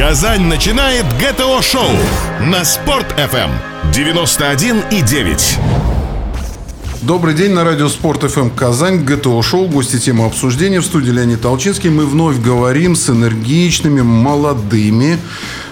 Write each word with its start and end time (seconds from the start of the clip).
Казань 0.00 0.44
начинает 0.44 1.04
ГТО-шоу 1.18 1.90
на 2.40 2.64
Спорт-ФМ 2.64 3.50
91,9. 3.92 5.58
Добрый 7.02 7.34
день 7.34 7.52
на 7.52 7.64
радио 7.64 7.86
Спорт 7.90 8.22
ФМ 8.22 8.48
Казань, 8.48 9.04
ГТО 9.04 9.42
Шоу, 9.42 9.68
гости 9.68 9.98
темы 9.98 10.24
обсуждения 10.24 10.80
в 10.80 10.86
студии 10.86 11.10
Леонид 11.10 11.42
Толчинский. 11.42 11.90
Мы 11.90 12.06
вновь 12.06 12.40
говорим 12.40 12.96
с 12.96 13.10
энергичными, 13.10 14.00
молодыми, 14.00 15.18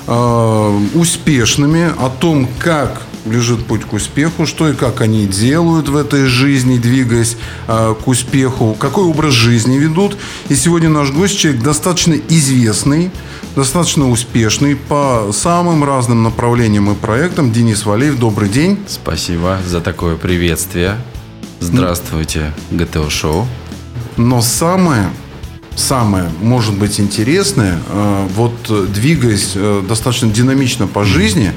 э, 0.06 0.78
успешными 0.92 1.90
о 1.98 2.10
том, 2.10 2.46
как 2.58 3.00
лежит 3.24 3.64
путь 3.64 3.84
к 3.84 3.92
успеху, 3.94 4.46
что 4.46 4.68
и 4.68 4.74
как 4.74 5.00
они 5.00 5.26
делают 5.26 5.88
в 5.88 5.96
этой 5.96 6.26
жизни, 6.26 6.76
двигаясь 6.76 7.36
э, 7.66 7.94
к 8.02 8.06
успеху, 8.06 8.76
какой 8.78 9.04
образ 9.04 9.32
жизни 9.32 9.78
ведут. 9.78 10.16
И 10.48 10.54
сегодня 10.54 10.88
наш 10.88 11.12
гость 11.12 11.38
человек 11.38 11.62
достаточно 11.62 12.14
известный, 12.28 13.10
достаточно 13.58 14.08
успешный 14.08 14.76
по 14.76 15.30
самым 15.32 15.82
разным 15.82 16.22
направлениям 16.22 16.92
и 16.92 16.94
проектам. 16.94 17.50
Денис 17.50 17.84
Валеев, 17.84 18.16
добрый 18.16 18.48
день. 18.48 18.78
Спасибо 18.86 19.58
за 19.66 19.80
такое 19.80 20.14
приветствие. 20.14 20.96
Здравствуйте, 21.58 22.52
ГТО 22.70 23.10
Шоу. 23.10 23.48
Но 24.16 24.42
самое, 24.42 25.10
самое, 25.74 26.30
может 26.40 26.78
быть, 26.78 27.00
интересное, 27.00 27.80
э, 27.88 28.28
вот 28.36 28.54
э, 28.68 28.86
двигаясь 28.94 29.54
э, 29.56 29.82
достаточно 29.88 30.30
динамично 30.30 30.86
по 30.86 31.02
жизни, 31.02 31.52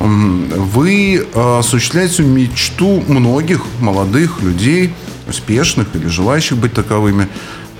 вы 0.00 1.24
осуществляете 1.32 2.24
мечту 2.24 3.04
многих 3.06 3.62
молодых 3.78 4.42
людей, 4.42 4.92
успешных 5.28 5.94
или 5.94 6.08
желающих 6.08 6.56
быть 6.56 6.72
таковыми, 6.72 7.28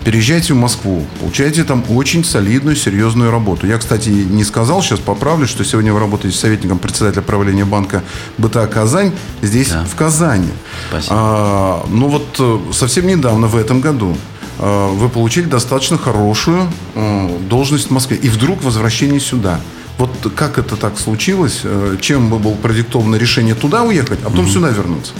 Переезжайте 0.04 0.52
в 0.52 0.56
Москву, 0.56 1.06
получаете 1.20 1.62
там 1.62 1.84
очень 1.88 2.24
солидную, 2.24 2.74
серьезную 2.74 3.30
работу. 3.30 3.68
Я, 3.68 3.78
кстати, 3.78 4.08
не 4.08 4.42
сказал, 4.42 4.82
сейчас 4.82 4.98
поправлю, 4.98 5.46
что 5.46 5.64
сегодня 5.64 5.92
вы 5.92 6.00
работаете 6.00 6.36
советником 6.36 6.78
председателя 6.78 7.22
правления 7.22 7.64
банка 7.64 8.02
БТА 8.36 8.66
«Казань» 8.66 9.12
здесь, 9.42 9.70
Да. 9.70 9.84
в 9.84 9.94
Казани. 9.94 10.48
Спасибо. 10.88 11.14
А, 11.16 11.86
ну 11.88 12.08
вот 12.08 12.26
э, 12.40 12.58
совсем 12.72 13.06
недавно, 13.06 13.46
в 13.46 13.54
этом 13.56 13.80
году, 13.80 14.16
э, 14.58 14.88
вы 14.92 15.08
получили 15.08 15.44
достаточно 15.44 15.98
хорошую 15.98 16.66
э, 16.96 17.38
должность 17.48 17.86
в 17.86 17.90
Москве. 17.92 18.16
И 18.16 18.28
вдруг 18.28 18.64
возвращение 18.64 19.20
сюда. 19.20 19.60
Вот 19.98 20.10
как 20.34 20.58
это 20.58 20.74
так 20.76 20.98
случилось? 20.98 21.62
Чем 22.00 22.28
было 22.28 22.54
продиктовано 22.54 23.14
решение 23.16 23.54
туда 23.54 23.82
уехать, 23.84 24.18
а 24.24 24.30
потом 24.30 24.48
сюда 24.48 24.70
вернуться? 24.70 25.12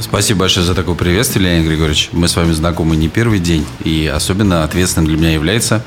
Спасибо 0.00 0.40
большое 0.40 0.64
за 0.64 0.74
такое 0.74 0.94
приветствие, 0.94 1.46
Леонид 1.46 1.66
Григорьевич. 1.66 2.10
Мы 2.12 2.28
с 2.28 2.36
вами 2.36 2.52
знакомы 2.52 2.94
не 2.94 3.08
первый 3.08 3.40
день, 3.40 3.66
и 3.82 4.06
особенно 4.06 4.62
ответственным 4.62 5.08
для 5.08 5.16
меня 5.16 5.32
является 5.32 5.82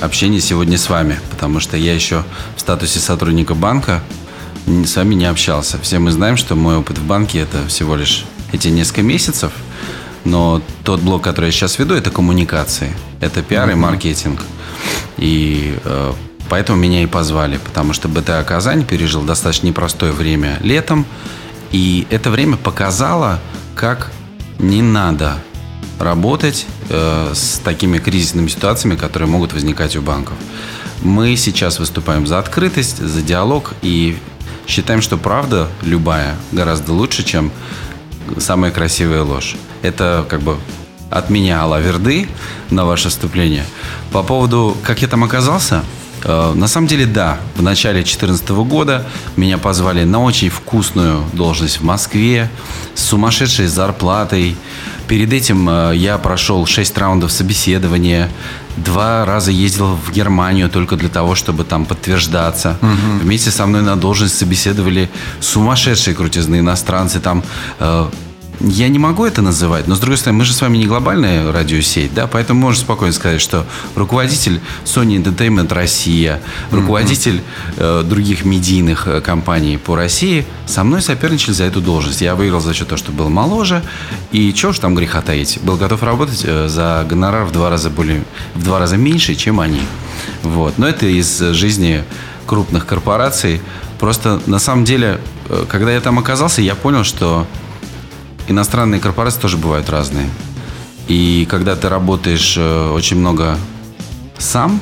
общение 0.00 0.40
сегодня 0.40 0.76
с 0.76 0.88
вами, 0.88 1.18
потому 1.30 1.60
что 1.60 1.76
я 1.76 1.94
еще 1.94 2.24
в 2.56 2.60
статусе 2.60 2.98
сотрудника 2.98 3.54
банка 3.54 4.02
с 4.66 4.96
вами 4.96 5.14
не 5.14 5.24
общался. 5.24 5.78
Все 5.80 5.98
мы 5.98 6.10
знаем, 6.10 6.36
что 6.36 6.56
мой 6.56 6.76
опыт 6.76 6.98
в 6.98 7.06
банке– 7.06 7.38
это 7.40 7.66
всего 7.68 7.96
лишь 7.96 8.24
эти 8.52 8.68
несколько 8.68 9.02
месяцев, 9.02 9.52
но 10.24 10.60
тот 10.84 11.00
блок, 11.00 11.22
который 11.22 11.46
я 11.46 11.52
сейчас 11.52 11.78
веду, 11.78 11.94
это 11.94 12.10
коммуникации, 12.10 12.92
это 13.20 13.42
пиар 13.42 13.70
и 13.70 13.74
маркетинг. 13.74 14.40
И 15.16 15.78
э, 15.84 16.12
поэтому 16.48 16.78
меня 16.78 17.02
и 17.02 17.06
позвали, 17.06 17.58
потому 17.58 17.92
что 17.92 18.08
БТА 18.08 18.42
Казань 18.44 18.84
пережил 18.84 19.22
достаточно 19.22 19.68
непростое 19.68 20.12
время 20.12 20.58
летом, 20.62 21.06
и 21.74 22.06
это 22.10 22.30
время 22.30 22.56
показало, 22.56 23.40
как 23.74 24.12
не 24.60 24.80
надо 24.80 25.38
работать 25.98 26.66
э, 26.88 27.32
с 27.34 27.58
такими 27.64 27.98
кризисными 27.98 28.46
ситуациями, 28.46 28.94
которые 28.94 29.28
могут 29.28 29.52
возникать 29.52 29.96
у 29.96 30.00
банков. 30.00 30.36
Мы 31.02 31.34
сейчас 31.34 31.80
выступаем 31.80 32.28
за 32.28 32.38
открытость, 32.38 32.98
за 32.98 33.22
диалог 33.22 33.72
и 33.82 34.16
считаем, 34.68 35.02
что 35.02 35.16
правда 35.16 35.66
любая 35.82 36.36
гораздо 36.52 36.92
лучше, 36.92 37.24
чем 37.24 37.50
самая 38.38 38.70
красивая 38.70 39.24
ложь. 39.24 39.56
Это 39.82 40.24
как 40.28 40.42
бы 40.42 40.58
от 41.10 41.28
меня 41.28 41.60
Алаверды 41.60 42.28
на 42.70 42.84
ваше 42.84 43.08
вступление. 43.08 43.64
По 44.12 44.22
поводу, 44.22 44.76
как 44.84 45.02
я 45.02 45.08
там 45.08 45.24
оказался, 45.24 45.82
на 46.24 46.68
самом 46.68 46.86
деле, 46.86 47.06
да. 47.06 47.38
В 47.56 47.62
начале 47.62 47.96
2014 47.96 48.48
года 48.50 49.06
меня 49.36 49.58
позвали 49.58 50.04
на 50.04 50.22
очень 50.22 50.48
вкусную 50.48 51.22
должность 51.32 51.80
в 51.80 51.84
Москве 51.84 52.50
с 52.94 53.02
сумасшедшей 53.04 53.66
зарплатой. 53.66 54.56
Перед 55.06 55.32
этим 55.32 55.68
э, 55.68 55.92
я 55.96 56.16
прошел 56.16 56.64
6 56.64 56.96
раундов 56.96 57.30
собеседования, 57.30 58.30
два 58.76 59.24
раза 59.24 59.50
ездил 59.50 59.96
в 59.96 60.10
Германию 60.12 60.70
только 60.70 60.96
для 60.96 61.08
того, 61.08 61.34
чтобы 61.34 61.64
там 61.64 61.84
подтверждаться. 61.84 62.78
Вместе 63.22 63.50
со 63.50 63.66
мной 63.66 63.82
на 63.82 63.96
должность 63.96 64.38
собеседовали 64.38 65.10
сумасшедшие 65.40 66.14
крутизны 66.14 66.60
иностранцы. 66.60 67.20
Там 67.20 67.42
э, 67.78 68.08
я 68.60 68.88
не 68.88 68.98
могу 68.98 69.24
это 69.24 69.42
называть, 69.42 69.86
но 69.88 69.94
с 69.94 70.00
другой 70.00 70.18
стороны, 70.18 70.38
мы 70.38 70.44
же 70.44 70.52
с 70.52 70.60
вами 70.60 70.78
не 70.78 70.86
глобальная 70.86 71.50
радиосеть, 71.52 72.14
да, 72.14 72.26
поэтому 72.26 72.60
можно 72.60 72.80
спокойно 72.80 73.12
сказать, 73.12 73.40
что 73.40 73.66
руководитель 73.94 74.60
Sony 74.84 75.22
Entertainment 75.22 75.72
Россия, 75.72 76.40
руководитель 76.70 77.42
э, 77.76 78.02
других 78.04 78.44
медийных 78.44 79.06
э, 79.06 79.20
компаний 79.20 79.76
по 79.76 79.96
России 79.96 80.46
со 80.66 80.84
мной 80.84 81.02
соперничали 81.02 81.52
за 81.52 81.64
эту 81.64 81.80
должность. 81.80 82.20
Я 82.20 82.34
выиграл 82.34 82.60
за 82.60 82.74
счет 82.74 82.88
того, 82.88 82.98
что 82.98 83.12
был 83.12 83.28
моложе, 83.28 83.82
и 84.32 84.52
чего 84.52 84.72
ж 84.72 84.78
там 84.78 84.94
греха 84.94 85.20
таить, 85.20 85.58
был 85.62 85.76
готов 85.76 86.02
работать 86.02 86.42
э, 86.44 86.68
за 86.68 87.04
гонорар 87.08 87.44
в 87.44 87.52
два 87.52 87.70
раза 87.70 87.90
более, 87.90 88.24
в 88.54 88.62
два 88.62 88.78
раза 88.78 88.96
меньше, 88.96 89.34
чем 89.34 89.60
они. 89.60 89.80
Вот. 90.42 90.78
Но 90.78 90.88
это 90.88 91.06
из 91.06 91.38
жизни 91.38 92.04
крупных 92.46 92.86
корпораций. 92.86 93.60
Просто 93.98 94.40
на 94.46 94.58
самом 94.58 94.84
деле, 94.84 95.20
э, 95.48 95.64
когда 95.68 95.92
я 95.92 96.00
там 96.00 96.18
оказался, 96.18 96.62
я 96.62 96.74
понял, 96.74 97.04
что 97.04 97.46
иностранные 98.48 99.00
корпорации 99.00 99.40
тоже 99.40 99.56
бывают 99.56 99.88
разные. 99.90 100.28
И 101.08 101.46
когда 101.50 101.76
ты 101.76 101.88
работаешь 101.88 102.54
э, 102.56 102.90
очень 102.90 103.18
много 103.18 103.58
сам, 104.38 104.80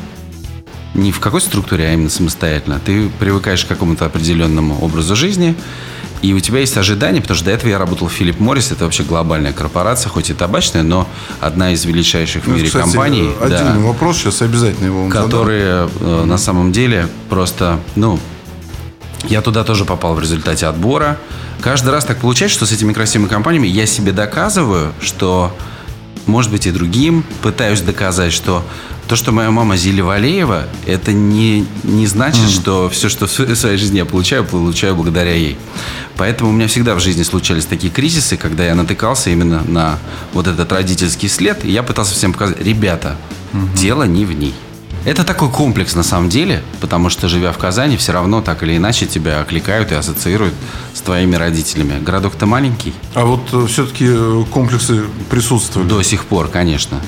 не 0.95 1.11
в 1.11 1.21
какой 1.21 1.41
структуре, 1.41 1.87
а 1.89 1.93
именно 1.95 2.11
самостоятельно, 2.11 2.81
ты 2.84 3.09
привыкаешь 3.19 3.65
к 3.65 3.69
какому-то 3.69 4.05
определенному 4.06 4.78
образу 4.81 5.17
жизни, 5.17 5.55
и 6.21 6.33
у 6.34 6.41
тебя 6.41 6.61
есть 6.61 6.77
ожидания, 6.77 7.21
потому 7.21 7.37
что 7.37 7.47
до 7.47 7.50
этого 7.50 7.71
я 7.71 7.78
работал 7.78 8.06
в 8.06 8.12
Филипп 8.12 8.39
Моррис, 8.39 8.71
это 8.71 8.84
вообще 8.84 9.03
глобальная 9.03 9.53
корпорация, 9.53 10.09
хоть 10.09 10.31
и 10.31 10.34
табачная, 10.34 10.84
но 10.84 11.09
одна 11.41 11.73
из 11.73 11.84
величайших 11.84 12.44
в 12.44 12.49
Ну, 12.49 12.55
мире 12.55 12.69
кстати, 12.69 12.84
компаний. 12.84 13.31
Отдельный 13.41 13.81
да 13.81 13.89
вопрос, 13.89 14.19
сейчас 14.19 14.41
обязательно 14.43 14.87
его 14.87 15.03
вам 15.03 15.11
задам. 15.11 15.25
которые 15.25 15.89
э, 16.00 16.25
на 16.25 16.39
самом 16.39 16.71
деле 16.71 17.09
просто, 17.29 17.81
ну, 17.97 18.21
я 19.28 19.41
туда 19.41 19.65
тоже 19.65 19.84
попал 19.84 20.15
в 20.15 20.21
результате 20.21 20.66
отбора. 20.66 21.19
Каждый 21.60 21.91
раз 21.91 22.05
так 22.05 22.19
получается, 22.19 22.56
что 22.56 22.66
с 22.66 22.72
этими 22.72 22.93
красивыми 22.93 23.28
компаниями 23.28 23.69
я 23.69 23.87
себе 23.87 24.12
доказываю, 24.12 24.93
что, 25.00 25.56
может 26.27 26.50
быть, 26.50 26.66
и 26.66 26.71
другим 26.71 27.25
пытаюсь 27.43 27.81
доказать, 27.81 28.32
что 28.32 28.65
то, 29.09 29.16
что 29.16 29.32
моя 29.32 29.50
мама 29.50 29.77
Зиля 29.77 30.05
Валеева, 30.05 30.69
это 30.87 31.12
не, 31.12 31.66
не 31.82 32.06
значит, 32.06 32.49
что 32.49 32.88
все, 32.88 33.09
что 33.09 33.27
в 33.27 33.31
сво- 33.31 33.55
своей 33.55 33.77
жизни 33.77 33.99
я 33.99 34.05
получаю, 34.05 34.44
получаю 34.44 34.94
благодаря 34.94 35.34
ей. 35.34 35.59
Поэтому 36.16 36.50
у 36.50 36.53
меня 36.53 36.66
всегда 36.66 36.94
в 36.94 37.00
жизни 37.00 37.22
случались 37.22 37.66
такие 37.66 37.93
кризисы, 37.93 38.37
когда 38.37 38.65
я 38.65 38.75
натыкался 38.75 39.31
именно 39.31 39.62
на 39.65 39.99
вот 40.32 40.47
этот 40.47 40.72
родительский 40.72 41.28
след, 41.28 41.65
и 41.65 41.71
я 41.71 41.82
пытался 41.82 42.15
всем 42.15 42.32
показать, 42.32 42.61
ребята, 42.61 43.16
дело 43.75 44.05
не 44.05 44.25
в 44.25 44.32
ней. 44.32 44.55
Это 45.04 45.24
такой 45.24 45.50
комплекс 45.50 45.96
на 45.96 46.04
самом 46.04 46.28
деле, 46.28 46.62
потому 46.80 47.10
что 47.10 47.28
живя 47.28 47.50
в 47.50 47.58
Казани, 47.58 47.96
все 47.96 48.12
равно 48.12 48.40
так 48.40 48.62
или 48.62 48.76
иначе 48.76 49.06
тебя 49.06 49.40
окликают 49.40 49.90
и 49.90 49.96
ассоциируют 49.96 50.54
с 50.94 51.00
твоими 51.00 51.34
родителями. 51.34 52.00
Городок-то 52.00 52.46
маленький. 52.46 52.94
А 53.14 53.24
вот 53.24 53.68
все-таки 53.68 54.08
комплексы 54.52 55.02
присутствуют. 55.28 55.88
До 55.88 56.02
сих 56.02 56.24
пор, 56.24 56.46
конечно. 56.48 57.00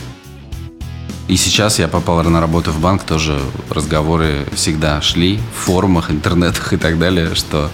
И 1.29 1.37
сейчас 1.37 1.79
я 1.79 1.89
попал 1.89 2.23
на 2.25 2.41
работу 2.41 2.71
в 2.71 2.81
банк, 2.81 3.05
тоже 3.05 3.41
разговоры 3.71 4.45
всегда 4.55 5.01
шли 5.01 5.39
в 5.57 5.65
форумах, 5.65 6.11
интернетах 6.11 6.73
и 6.73 6.77
так 6.77 6.99
далее, 6.99 7.35
что, 7.35 7.71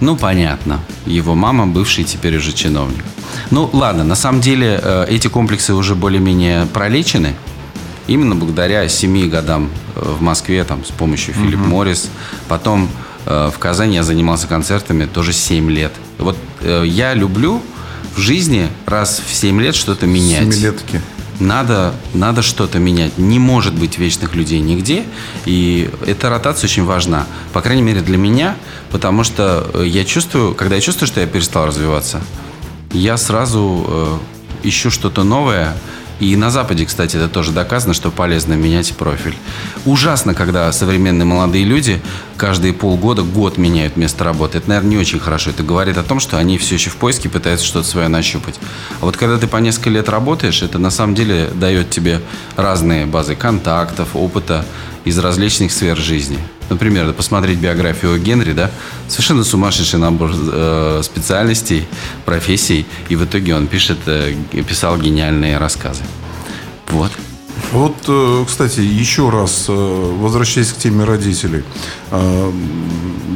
ну, 0.00 0.16
понятно, 0.16 0.80
его 1.04 1.34
мама 1.34 1.66
бывший 1.66 2.04
теперь 2.04 2.36
уже 2.38 2.52
чиновник. 2.52 3.04
Ну, 3.50 3.68
ладно, 3.72 4.04
на 4.04 4.14
самом 4.14 4.40
деле 4.40 4.80
э, 4.82 5.06
эти 5.10 5.28
комплексы 5.28 5.74
уже 5.74 5.94
более-менее 5.94 6.66
пролечены, 6.66 7.34
именно 8.06 8.34
благодаря 8.34 8.88
семи 8.88 9.26
годам 9.28 9.70
э, 9.96 10.00
в 10.00 10.22
Москве, 10.22 10.64
там, 10.64 10.84
с 10.84 10.90
помощью 10.90 11.34
Филипп 11.34 11.60
Моррис. 11.60 12.10
Потом 12.48 12.88
э, 13.26 13.50
в 13.54 13.58
Казани 13.58 13.96
я 13.96 14.02
занимался 14.02 14.46
концертами 14.46 15.06
тоже 15.06 15.32
7 15.32 15.70
лет. 15.70 15.92
Вот 16.18 16.36
э, 16.60 16.84
я 16.86 17.14
люблю 17.14 17.62
в 18.14 18.20
жизни 18.20 18.68
раз 18.86 19.20
в 19.26 19.34
7 19.34 19.60
лет 19.60 19.74
что-то 19.74 20.06
менять. 20.06 20.54
Семилетки. 20.54 21.00
Надо, 21.40 21.94
надо 22.12 22.42
что-то 22.42 22.78
менять. 22.78 23.18
Не 23.18 23.38
может 23.38 23.74
быть 23.74 23.98
вечных 23.98 24.34
людей 24.34 24.60
нигде. 24.60 25.04
И 25.46 25.90
эта 26.06 26.30
ротация 26.30 26.68
очень 26.68 26.84
важна. 26.84 27.26
По 27.52 27.60
крайней 27.60 27.82
мере, 27.82 28.02
для 28.02 28.16
меня. 28.16 28.56
Потому 28.90 29.24
что 29.24 29.68
э, 29.74 29.84
я 29.86 30.04
чувствую, 30.04 30.54
когда 30.54 30.76
я 30.76 30.80
чувствую, 30.80 31.08
что 31.08 31.20
я 31.20 31.26
перестал 31.26 31.66
развиваться, 31.66 32.20
я 32.92 33.16
сразу 33.16 33.84
э, 33.88 34.18
ищу 34.62 34.90
что-то 34.90 35.24
новое 35.24 35.76
И 36.20 36.36
на 36.36 36.50
Западе, 36.50 36.86
кстати, 36.86 37.16
это 37.16 37.28
тоже 37.28 37.52
доказано, 37.52 37.92
что 37.94 38.10
полезно 38.10 38.54
менять 38.54 38.94
профиль. 38.96 39.36
Ужасно, 39.84 40.34
когда 40.34 40.70
современные 40.72 41.26
молодые 41.26 41.64
люди 41.64 42.00
каждые 42.36 42.72
полгода, 42.72 43.22
год 43.22 43.58
меняют 43.58 43.96
место 43.96 44.24
работы. 44.24 44.58
Это, 44.58 44.68
наверное, 44.68 44.90
не 44.90 44.98
очень 44.98 45.18
хорошо. 45.18 45.50
Это 45.50 45.62
говорит 45.62 45.98
о 45.98 46.02
том, 46.02 46.20
что 46.20 46.38
они 46.38 46.58
все 46.58 46.76
еще 46.76 46.90
в 46.90 46.96
поиске 46.96 47.28
пытаются 47.28 47.66
что-то 47.66 47.88
свое 47.88 48.08
нащупать. 48.08 48.60
А 49.00 49.04
вот 49.06 49.16
когда 49.16 49.38
ты 49.38 49.46
по 49.46 49.56
несколько 49.56 49.90
лет 49.90 50.08
работаешь, 50.08 50.62
это 50.62 50.78
на 50.78 50.90
самом 50.90 51.14
деле 51.14 51.50
дает 51.54 51.90
тебе 51.90 52.20
разные 52.56 53.06
базы 53.06 53.34
контактов, 53.34 54.10
опыта 54.14 54.64
из 55.04 55.18
различных 55.18 55.72
сфер 55.72 55.96
жизни. 55.96 56.38
Например, 56.70 57.12
посмотреть 57.12 57.58
биографию 57.58 58.18
Генри, 58.18 58.52
да, 58.52 58.70
совершенно 59.08 59.44
сумасшедший 59.44 59.98
набор 59.98 60.30
э, 60.34 61.00
специальностей, 61.02 61.86
профессий, 62.24 62.86
и 63.08 63.16
в 63.16 63.24
итоге 63.24 63.54
он 63.54 63.66
пишет, 63.66 63.98
э, 64.06 64.34
писал 64.68 64.96
гениальные 64.98 65.58
рассказы. 65.58 66.02
Вот. 66.88 67.10
Вот, 67.72 67.96
э, 68.06 68.44
кстати, 68.46 68.80
еще 68.80 69.30
раз, 69.30 69.66
э, 69.68 70.16
возвращаясь 70.20 70.72
к 70.72 70.76
теме 70.76 71.04
родителей. 71.04 71.64
Э, 72.10 72.52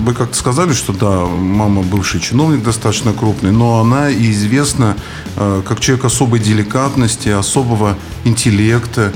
вы 0.04 0.14
как-то 0.14 0.36
сказали, 0.36 0.72
что 0.72 0.92
да, 0.92 1.26
мама 1.26 1.82
бывший 1.82 2.20
чиновник 2.20 2.62
достаточно 2.62 3.12
крупный, 3.12 3.50
но 3.50 3.80
она 3.80 4.10
и 4.10 4.30
известна 4.30 4.96
как 5.36 5.80
человек 5.80 6.04
особой 6.04 6.40
деликатности, 6.40 7.28
особого 7.28 7.96
интеллекта, 8.24 9.12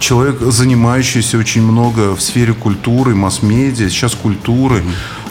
человек, 0.00 0.40
занимающийся 0.40 1.38
очень 1.38 1.62
много 1.62 2.14
в 2.14 2.20
сфере 2.20 2.54
культуры, 2.54 3.14
масс-медиа, 3.14 3.88
сейчас 3.88 4.14
культуры. 4.14 4.82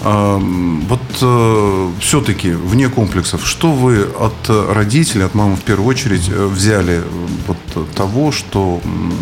Mm-hmm. 0.02 0.86
Вот 0.88 1.02
э, 1.22 1.90
все-таки 2.00 2.52
вне 2.52 2.88
комплексов, 2.88 3.46
что 3.46 3.74
вы 3.74 4.04
от 4.04 4.34
родителей, 4.48 5.26
от 5.26 5.36
мамы 5.36 5.58
в 5.58 5.62
первую 5.62 5.90
очередь 5.90 6.30
взяли 6.30 7.02
вот 7.48 7.94
того, 7.96 8.32
что, 8.32 8.82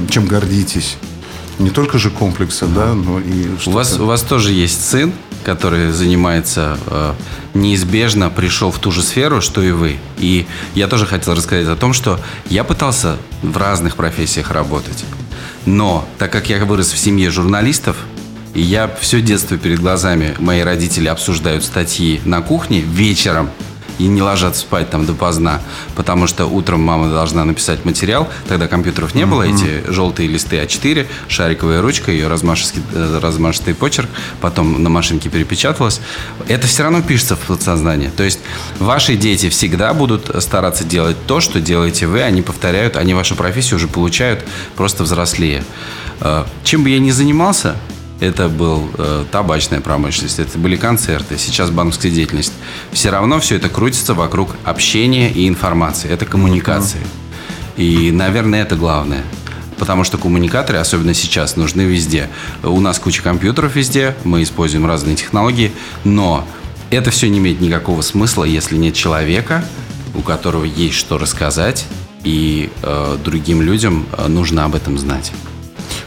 чем 0.10 0.28
гордитесь? 0.28 0.98
Не 1.58 1.72
только 1.72 1.98
же 1.98 2.12
комплексы, 2.12 2.68
да, 2.68 2.94
но 2.94 3.20
и 3.20 3.48
у 3.66 3.72
вас, 3.72 4.00
у 4.00 4.06
вас 4.06 4.22
тоже 4.22 4.52
есть 4.52 4.86
сын, 4.88 5.12
который 5.48 5.92
занимается 5.92 6.78
э, 6.88 7.14
неизбежно 7.54 8.30
пришел 8.30 8.70
в 8.70 8.80
ту 8.80 8.92
же 8.92 9.02
сферу, 9.02 9.40
что 9.40 9.62
и 9.62 9.72
вы. 9.72 9.96
И 10.18 10.46
я 10.76 10.90
тоже 10.90 11.06
хотел 11.06 11.36
рассказать 11.36 11.70
о 11.70 11.78
том, 11.78 11.94
что 11.94 12.20
я 12.50 12.66
пытался 12.66 13.16
в 13.42 13.56
разных 13.56 13.96
профессиях 13.96 14.52
работать. 14.52 15.06
Но 15.66 16.06
так 16.18 16.34
как 16.34 16.50
я 16.50 16.64
вырос 16.66 16.92
в 16.92 16.98
семье 16.98 17.30
журналистов, 17.30 17.96
и 18.56 18.62
я 18.62 18.94
все 19.00 19.22
детство 19.22 19.58
перед 19.58 19.80
глазами, 19.80 20.36
мои 20.40 20.60
родители 20.64 21.08
обсуждают 21.08 21.64
статьи 21.64 22.20
на 22.26 22.42
кухне 22.42 22.82
вечером– 22.82 23.50
и 24.00 24.08
не 24.08 24.22
ложатся 24.22 24.62
спать 24.62 24.90
там 24.90 25.06
допоздна, 25.06 25.62
потому 25.96 26.28
что 26.28 26.46
утром 26.46 26.82
мама 26.82 27.10
должна 27.10 27.46
написать 27.46 27.86
материал. 27.86 28.30
Тогда 28.48 28.68
компьютеров 28.68 29.16
не 29.16 29.26
было, 29.26 29.44
эти 29.44 29.84
желтые 29.92 30.28
листы 30.28 30.58
А4, 30.58 31.08
шариковая 31.28 31.82
ручка, 31.82 32.12
ее 32.12 32.28
размашистый, 32.28 32.84
э, 32.94 33.20
размашистый 33.22 33.74
почерк, 33.74 34.10
потом 34.42 34.82
на 34.82 34.90
машинке 34.90 35.30
перепечаталось. 35.30 36.02
Это 36.48 36.68
все 36.68 36.84
равно 36.84 37.02
пишется 37.02 37.36
в 37.36 37.40
подсознании. 37.40 38.10
То 38.16 38.24
есть 38.24 38.40
ваши 38.80 39.16
дети 39.16 39.50
всегда 39.50 39.94
будут 39.94 40.32
стараться 40.44 40.84
делать 40.84 41.18
то, 41.26 41.40
что 41.40 41.60
делаете 41.60 42.08
вы, 42.08 42.22
они 42.22 42.42
повторяют, 42.42 42.98
они 42.98 43.14
вашу 43.14 43.36
профессию 43.36 43.78
уже 43.78 43.88
получают 43.88 44.46
просто 44.76 45.04
взрослее. 45.04 45.64
Э, 46.22 46.46
чем 46.64 46.84
бы 46.84 46.90
я 46.90 47.00
ни 47.00 47.12
занимался, 47.12 47.76
это 48.20 48.50
был 48.50 48.90
э, 48.98 49.26
табачная 49.32 49.80
промышленность, 49.80 50.40
это 50.40 50.58
были 50.58 50.76
концерты, 50.76 51.38
сейчас 51.38 51.70
банковская 51.70 52.10
деятельность. 52.10 52.54
Все 52.92 53.10
равно 53.10 53.40
все 53.40 53.56
это 53.56 53.70
крутится 53.70 54.14
вокруг 54.14 54.56
общения 54.64 55.32
и 55.32 55.48
информации. 55.48 56.10
Это 56.10 56.26
коммуникации. 56.26 57.02
И, 57.76 58.12
наверное, 58.12 58.64
это 58.64 58.76
главное. 58.76 59.24
Потому 59.78 60.04
что 60.04 60.18
коммуникаторы, 60.18 60.80
особенно 60.80 61.14
сейчас, 61.14 61.56
нужны 61.56 61.82
везде. 61.82 62.30
У 62.64 62.80
нас 62.82 62.98
куча 62.98 63.22
компьютеров 63.22 63.76
везде, 63.76 64.16
мы 64.24 64.42
используем 64.42 64.88
разные 64.88 65.16
технологии, 65.16 65.72
но 66.04 66.48
это 66.90 67.12
все 67.12 67.30
не 67.30 67.38
имеет 67.38 67.62
никакого 67.62 68.02
смысла, 68.02 68.44
если 68.44 68.78
нет 68.78 68.96
человека, 68.96 69.64
у 70.16 70.22
которого 70.22 70.64
есть 70.64 70.96
что 70.96 71.20
рассказать, 71.20 71.86
и 72.24 72.72
э, 72.82 73.18
другим 73.24 73.62
людям 73.62 74.08
э, 74.18 74.28
нужно 74.28 74.66
об 74.66 74.74
этом 74.74 74.98
знать. 74.98 75.32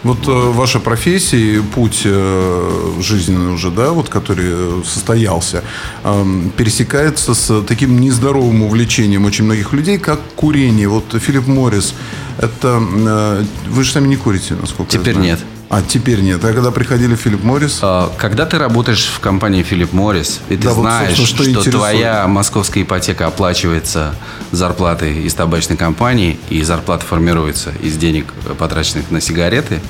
Вот 0.02 0.26
э, 0.29 0.31
ваша 0.31 0.81
профессия 0.81 1.56
и 1.56 1.61
путь 1.61 2.02
э, 2.05 2.93
жизненный 3.00 3.52
уже, 3.52 3.70
да, 3.70 3.91
вот 3.91 4.08
который 4.08 4.47
э, 4.47 4.82
состоялся, 4.85 5.62
э, 6.05 6.25
пересекается 6.56 7.35
с 7.35 7.62
таким 7.62 8.00
нездоровым 8.00 8.62
увлечением 8.62 9.26
очень 9.26 9.44
многих 9.44 9.73
людей, 9.73 9.99
как 9.99 10.20
курение. 10.37 10.88
Вот 10.88 11.05
Филипп 11.20 11.47
Моррис, 11.47 11.94
это 12.38 12.79
вы 13.69 13.85
же 13.85 13.93
сами 13.93 14.08
не 14.08 14.17
курите, 14.17 14.55
насколько 14.55 14.91
Теперь 14.91 15.08
я 15.08 15.14
знаю. 15.14 15.26
нет. 15.26 15.41
А 15.70 15.82
теперь 15.82 16.20
нет. 16.20 16.44
А 16.44 16.52
когда 16.52 16.72
приходили 16.72 17.14
Филипп 17.14 17.44
Моррис? 17.44 17.78
А, 17.82 18.12
когда 18.19 18.44
ты 18.44 18.58
работаешь 18.58 19.06
в 19.06 19.20
компании 19.20 19.62
Филипп 19.62 19.93
Моррис, 19.93 20.40
и 20.49 20.56
ты 20.56 20.64
да, 20.64 20.75
знаешь, 20.75 21.17
вот, 21.17 21.28
что, 21.28 21.44
что 21.44 21.70
твоя 21.70 22.26
московская 22.26 22.82
ипотека 22.82 23.28
оплачивается 23.28 24.17
зарплатой 24.50 25.22
из 25.22 25.32
табачной 25.34 25.76
компании, 25.76 26.40
и 26.49 26.61
зарплата 26.64 27.06
формируется 27.06 27.72
из 27.81 27.96
денег, 27.96 28.32
потраченных 28.58 29.12
на 29.12 29.20
сигареты, 29.20 29.81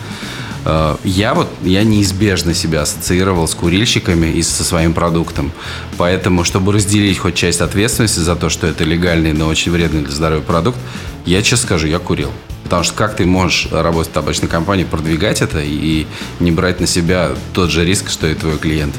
а, 0.67 0.99
я 1.03 1.33
вот, 1.33 1.49
я 1.63 1.83
неизбежно 1.83 2.53
себя 2.53 2.83
ассоциировал 2.83 3.49
с 3.49 3.55
курильщиками 3.55 4.27
и 4.27 4.43
со 4.43 4.65
своим 4.65 4.93
продуктом. 4.93 5.51
Поэтому, 5.97 6.45
чтобы 6.45 6.75
разделить 6.75 7.17
хоть 7.17 7.37
часть 7.37 7.63
ответственности 7.63 8.21
за 8.21 8.37
то, 8.37 8.51
что 8.51 8.67
это 8.67 8.85
легальный, 8.85 9.33
но 9.33 9.47
очень 9.47 9.73
вредный 9.73 10.03
для 10.03 10.13
здоровья 10.13 10.43
продукт, 10.43 10.79
я 11.25 11.41
честно 11.41 11.65
скажу, 11.69 11.87
я 11.87 11.99
курил. 11.99 12.31
Потому 12.65 12.85
что 12.85 12.95
как 12.95 13.17
ты 13.17 13.27
можешь 13.27 13.69
работать 13.71 14.11
в 14.11 14.15
табачной 14.15 14.49
компании, 14.49 14.85
продвигать 14.85 15.43
это 15.43 15.61
и 15.61 16.07
не 16.39 16.53
брать 16.53 16.81
на 16.81 16.87
себя 16.87 17.31
тот 17.53 17.71
же 17.71 17.85
риск, 17.85 18.11
что 18.11 18.27
и 18.27 18.35
твой 18.35 18.59
клиент? 18.59 18.95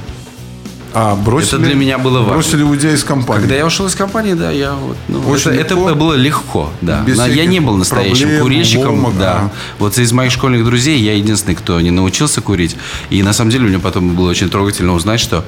А 0.94 1.16
бросили, 1.16 1.56
это 1.56 1.60
для 1.60 1.76
меня 1.76 1.98
было 1.98 2.20
важно. 2.20 2.34
Бросили 2.34 2.64
уйдя 2.64 2.92
из 2.92 3.06
компании. 3.06 3.44
Когда 3.44 3.56
я 3.56 3.66
ушел 3.66 3.86
из 3.88 3.96
компании, 3.96 4.34
да, 4.34 4.52
я 4.52 4.74
вот, 4.74 4.98
ну, 5.08 5.22
Очень 5.30 5.52
это, 5.52 5.74
легко, 5.74 5.90
это 5.90 5.96
было 5.96 6.14
легко, 6.16 6.70
да. 6.82 7.02
Без 7.04 7.18
я 7.28 7.46
не 7.46 7.62
был 7.62 7.78
настоящим 7.78 8.26
проблем, 8.26 8.42
курильщиком, 8.42 8.96
ломок, 8.96 9.18
да. 9.18 9.32
Ага. 9.38 9.52
Вот 9.80 9.98
из 9.98 10.12
моих 10.12 10.34
школьных 10.34 10.66
друзей 10.66 11.00
я 11.00 11.14
единственный, 11.14 11.56
кто 11.56 11.80
не 11.80 11.92
научился 11.92 12.42
курить. 12.42 12.76
И 13.10 13.24
на 13.24 13.32
самом 13.32 13.52
деле 13.52 13.68
мне 13.68 13.80
потом 13.80 14.16
было 14.16 14.30
очень 14.30 14.50
трогательно 14.50 14.94
узнать, 14.94 15.22
что, 15.22 15.46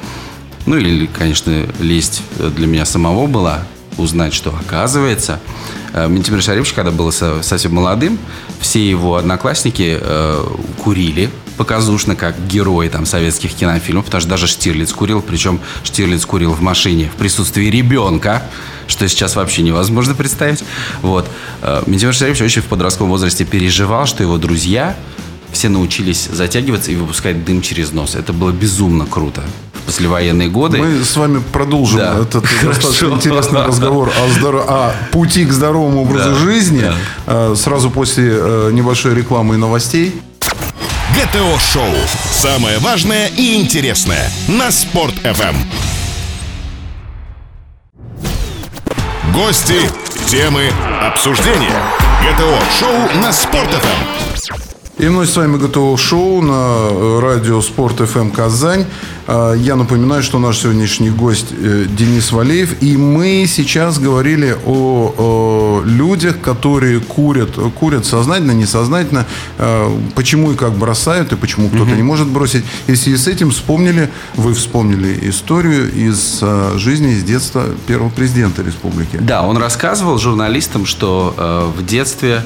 ну 0.65 0.77
или, 0.77 1.07
конечно, 1.07 1.65
лесть 1.79 2.21
для 2.37 2.65
меня 2.65 2.85
самого 2.85 3.27
была, 3.27 3.65
узнать, 3.97 4.33
что 4.33 4.55
оказывается, 4.57 5.41
Ментимир 5.93 6.41
Шарипович, 6.41 6.73
когда 6.73 6.91
был 6.91 7.11
совсем 7.11 7.73
молодым, 7.73 8.17
все 8.59 8.87
его 8.87 9.15
одноклассники 9.15 9.97
э, 9.99 10.45
курили 10.83 11.29
показушно, 11.57 12.15
как 12.15 12.35
герои 12.47 12.87
там, 12.89 13.05
советских 13.05 13.53
кинофильмов, 13.53 14.05
потому 14.05 14.21
что 14.21 14.29
даже 14.29 14.47
Штирлиц 14.47 14.91
курил, 14.91 15.21
причем 15.21 15.59
Штирлиц 15.83 16.25
курил 16.25 16.53
в 16.53 16.61
машине 16.61 17.11
в 17.13 17.17
присутствии 17.17 17.65
ребенка, 17.65 18.43
что 18.87 19.07
сейчас 19.07 19.35
вообще 19.35 19.61
невозможно 19.61 20.15
представить. 20.15 20.63
Вот. 21.01 21.29
Э, 21.61 21.83
Ментимир 21.85 22.13
Шарипович 22.13 22.41
очень 22.41 22.61
в 22.61 22.65
подростковом 22.65 23.11
возрасте 23.11 23.45
переживал, 23.45 24.05
что 24.05 24.23
его 24.23 24.37
друзья 24.37 24.95
все 25.51 25.69
научились 25.69 26.27
затягиваться 26.31 26.91
и 26.91 26.95
выпускать 26.95 27.45
дым 27.45 27.61
через 27.61 27.91
нос. 27.91 28.15
Это 28.15 28.33
было 28.33 28.51
безумно 28.51 29.05
круто 29.05 29.43
послевоенные 29.85 30.49
годы. 30.49 30.77
Мы 30.77 31.03
с 31.03 31.15
вами 31.15 31.41
продолжим 31.51 31.99
да. 31.99 32.19
этот 32.21 32.45
Хорошо. 32.61 32.67
достаточно 32.67 33.07
интересный 33.15 33.65
разговор 33.65 34.09
о, 34.09 34.29
здоров... 34.31 34.65
о 34.67 34.95
пути 35.11 35.45
к 35.45 35.51
здоровому 35.51 36.03
образу 36.03 36.31
да. 36.31 36.35
жизни 36.35 36.81
да. 36.81 36.95
Э, 37.27 37.55
сразу 37.55 37.89
после 37.89 38.31
э, 38.31 38.69
небольшой 38.73 39.15
рекламы 39.15 39.55
и 39.55 39.57
новостей. 39.57 40.13
ГТО-шоу. 41.13 41.93
Самое 42.31 42.79
важное 42.79 43.27
и 43.27 43.55
интересное 43.55 44.31
на 44.47 44.71
Спорт-ФМ. 44.71 45.55
Гости, 49.33 49.79
темы, 50.27 50.71
обсуждения. 51.01 51.81
ГТО-шоу 52.21 53.19
на 53.21 53.31
Спорт-ФМ. 53.31 54.22
И 55.03 55.05
вновь 55.05 55.29
с 55.29 55.35
вами 55.35 55.57
готово 55.57 55.97
шоу 55.97 56.41
на 56.41 56.53
э, 56.89 57.19
радио 57.19 57.61
Спорт 57.61 57.97
ФМ 57.97 58.29
Казань. 58.29 58.85
А, 59.27 59.51
я 59.51 59.75
напоминаю, 59.75 60.23
что 60.23 60.39
наш 60.39 60.59
сегодняшний 60.59 61.09
гость 61.09 61.47
э, 61.51 61.87
Денис 61.89 62.31
Валеев. 62.31 62.81
И 62.81 62.95
мы 62.95 63.43
сейчас 63.45 63.99
говорили 63.99 64.55
о, 64.65 65.13
о 65.17 65.81
людях, 65.83 66.39
которые 66.39 67.01
курят, 67.01 67.49
курят 67.77 68.05
сознательно, 68.05 68.53
несознательно. 68.53 69.25
А, 69.57 69.93
почему 70.15 70.53
и 70.53 70.55
как 70.55 70.71
бросают, 70.71 71.33
и 71.33 71.35
почему 71.35 71.67
кто-то 71.67 71.83
угу. 71.83 71.95
не 71.95 72.03
может 72.03 72.29
бросить. 72.29 72.63
И 72.87 72.93
в 72.93 72.97
связи 72.97 73.17
с 73.17 73.27
этим 73.27 73.51
вспомнили, 73.51 74.09
вы 74.35 74.53
вспомнили 74.53 75.29
историю 75.29 75.93
из 75.93 76.39
а, 76.41 76.77
жизни, 76.77 77.11
из 77.11 77.25
детства 77.25 77.65
первого 77.87 78.09
президента 78.09 78.61
республики. 78.61 79.17
Да, 79.19 79.41
он 79.41 79.57
рассказывал 79.57 80.17
журналистам, 80.17 80.85
что 80.85 81.35
э, 81.37 81.71
в 81.77 81.85
детстве 81.85 82.41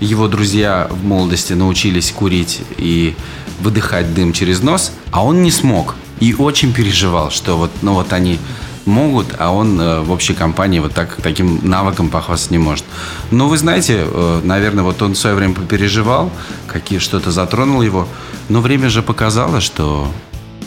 его 0.00 0.28
друзья 0.28 0.88
в 0.90 1.04
молодости 1.04 1.52
научились 1.52 2.10
курить 2.10 2.62
и 2.76 3.14
выдыхать 3.60 4.14
дым 4.14 4.32
через 4.32 4.60
нос, 4.60 4.92
а 5.10 5.24
он 5.24 5.42
не 5.42 5.50
смог. 5.50 5.96
И 6.20 6.34
очень 6.34 6.72
переживал, 6.72 7.30
что 7.30 7.56
вот, 7.56 7.70
ну 7.82 7.94
вот 7.94 8.12
они 8.12 8.38
могут, 8.86 9.34
а 9.38 9.50
он 9.52 9.80
э, 9.80 10.00
в 10.00 10.10
общей 10.10 10.34
компании 10.34 10.78
вот 10.78 10.92
так, 10.92 11.16
таким 11.22 11.60
навыком 11.62 12.10
похвастаться 12.10 12.52
не 12.52 12.58
может. 12.58 12.84
Но 13.30 13.48
вы 13.48 13.56
знаете, 13.56 14.04
э, 14.06 14.40
наверное, 14.44 14.84
вот 14.84 15.00
он 15.02 15.14
в 15.14 15.18
свое 15.18 15.34
время 15.34 15.54
попереживал, 15.54 16.30
какие 16.66 16.98
что-то 16.98 17.30
затронул 17.30 17.82
его, 17.82 18.06
но 18.48 18.60
время 18.60 18.90
же 18.90 19.02
показало, 19.02 19.60
что 19.60 20.08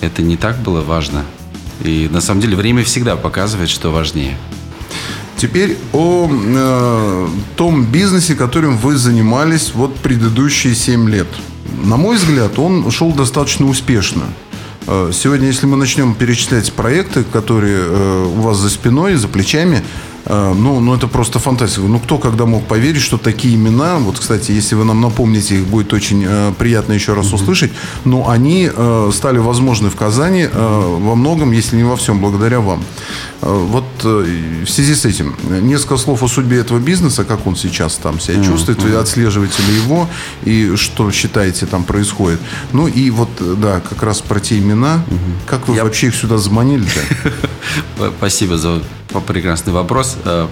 это 0.02 0.22
не 0.22 0.38
так 0.38 0.58
было 0.60 0.82
важно. 0.82 1.26
И 1.84 2.10
на 2.12 2.22
самом 2.22 2.42
деле 2.42 2.56
время 2.56 2.84
всегда 2.84 3.16
показывает, 3.16 3.70
что 3.70 3.92
важнее. 3.92 4.38
Теперь 5.38 5.78
о 5.94 6.28
э, 6.32 7.28
том 7.56 7.86
бизнесе, 7.86 8.34
которым 8.34 8.76
вы 8.78 8.98
занимались 8.98 9.72
вот 9.76 9.96
предыдущие 9.98 10.74
7 10.74 11.08
лет. 11.08 11.28
На 11.84 11.96
мой 11.96 12.18
взгляд, 12.18 12.58
он 12.58 12.90
шел 12.90 13.12
достаточно 13.14 13.68
успешно. 13.68 14.24
Э, 14.88 15.12
сегодня, 15.14 15.46
если 15.46 15.68
мы 15.68 15.78
начнем 15.78 16.16
перечислять 16.16 16.74
проекты, 16.74 17.24
которые 17.24 17.78
э, 17.80 18.26
у 18.36 18.42
вас 18.42 18.58
за 18.58 18.70
спиной, 18.70 19.14
за 19.14 19.28
плечами, 19.28 19.84
ну, 20.30 20.80
ну, 20.80 20.96
это 20.96 21.08
просто 21.08 21.40
фантастика. 21.40 21.82
Ну, 21.88 22.00
кто 22.00 22.18
когда 22.18 22.46
мог 22.46 22.66
поверить, 22.68 23.02
что 23.02 23.18
такие 23.18 23.56
имена, 23.56 23.98
вот, 23.98 24.20
кстати, 24.20 24.52
если 24.52 24.76
вы 24.76 24.84
нам 24.84 25.02
напомните, 25.02 25.56
их 25.56 25.68
будет 25.68 25.94
очень 25.94 26.26
э, 26.28 26.54
приятно 26.58 26.94
еще 26.94 27.14
раз 27.14 27.34
услышать, 27.34 27.72
но 28.06 28.30
они 28.30 28.70
э, 28.74 29.12
стали 29.14 29.38
возможны 29.38 29.90
в 29.90 29.96
Казани 29.96 30.48
э, 30.52 30.98
во 31.00 31.16
многом, 31.16 31.52
если 31.52 31.78
не 31.78 31.84
во 31.84 31.96
всем, 31.96 32.20
благодаря 32.20 32.60
вам. 32.60 32.84
Э, 33.42 33.48
вот 33.50 33.86
э, 34.04 34.64
в 34.66 34.70
связи 34.70 34.96
с 34.96 35.06
этим, 35.06 35.36
несколько 35.62 35.98
слов 35.98 36.24
о 36.24 36.28
судьбе 36.28 36.58
этого 36.58 36.80
бизнеса, 36.80 37.24
как 37.24 37.48
он 37.48 37.56
сейчас 37.56 37.96
там 37.96 38.20
себя 38.20 38.44
чувствует, 38.44 38.82
вы 38.84 38.96
отслеживаете 38.96 39.64
ли 39.64 39.76
его, 39.76 40.08
и 40.44 40.76
что 40.76 41.10
считаете 41.12 41.66
там 41.66 41.84
происходит. 41.84 42.40
Ну, 42.74 42.88
и 42.88 43.10
вот, 43.12 43.30
э, 43.40 43.56
да, 43.58 43.80
как 43.80 44.04
раз 44.04 44.22
про 44.22 44.40
те 44.40 44.58
имена, 44.58 45.04
как 45.46 45.68
вы 45.68 45.76
Я- 45.76 45.84
вообще 45.84 46.08
их 46.08 46.16
сюда 46.16 46.38
заманили-то? 46.38 47.00
Спасибо 48.18 48.58
за 48.58 48.82
прекрасный 49.26 49.74
вопрос. 49.74 50.18
Э, 50.24 50.48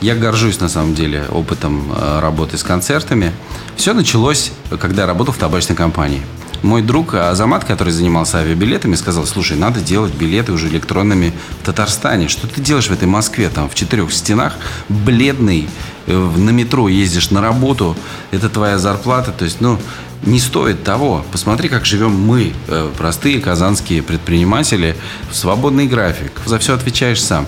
Я 0.00 0.14
горжусь, 0.14 0.60
на 0.60 0.68
самом 0.68 0.94
деле, 0.94 1.24
опытом 1.30 1.90
э, 1.92 2.20
работы 2.20 2.56
с 2.58 2.62
концертами. 2.62 3.32
Все 3.76 3.94
началось, 3.94 4.52
когда 4.78 5.02
я 5.02 5.06
работал 5.08 5.32
в 5.32 5.38
табачной 5.38 5.74
компании. 5.76 6.20
Мой 6.62 6.82
друг 6.82 7.14
Азамат, 7.14 7.64
который 7.64 7.92
занимался 7.92 8.38
авиабилетами, 8.38 8.94
сказал, 8.94 9.26
слушай, 9.26 9.56
надо 9.56 9.80
делать 9.80 10.14
билеты 10.14 10.52
уже 10.52 10.68
электронными 10.68 11.32
в 11.62 11.66
Татарстане. 11.66 12.28
Что 12.28 12.46
ты 12.46 12.60
делаешь 12.60 12.88
в 12.88 12.92
этой 12.92 13.08
Москве, 13.08 13.48
там, 13.48 13.68
в 13.68 13.74
четырех 13.74 14.12
стенах, 14.12 14.54
бледный, 14.88 15.68
э, 16.06 16.16
на 16.16 16.50
метро 16.50 16.88
ездишь 16.88 17.30
на 17.30 17.40
работу, 17.40 17.96
это 18.30 18.48
твоя 18.48 18.78
зарплата. 18.78 19.32
То 19.32 19.44
есть, 19.44 19.60
ну, 19.60 19.78
не 20.26 20.40
стоит 20.40 20.82
того. 20.82 21.24
Посмотри, 21.32 21.68
как 21.68 21.84
живем 21.84 22.12
мы, 22.12 22.52
э, 22.68 22.90
простые 22.96 23.40
казанские 23.40 24.02
предприниматели, 24.02 24.96
в 25.30 25.36
свободный 25.36 25.86
график. 25.86 26.32
За 26.46 26.58
все 26.58 26.74
отвечаешь 26.74 27.22
сам. 27.22 27.46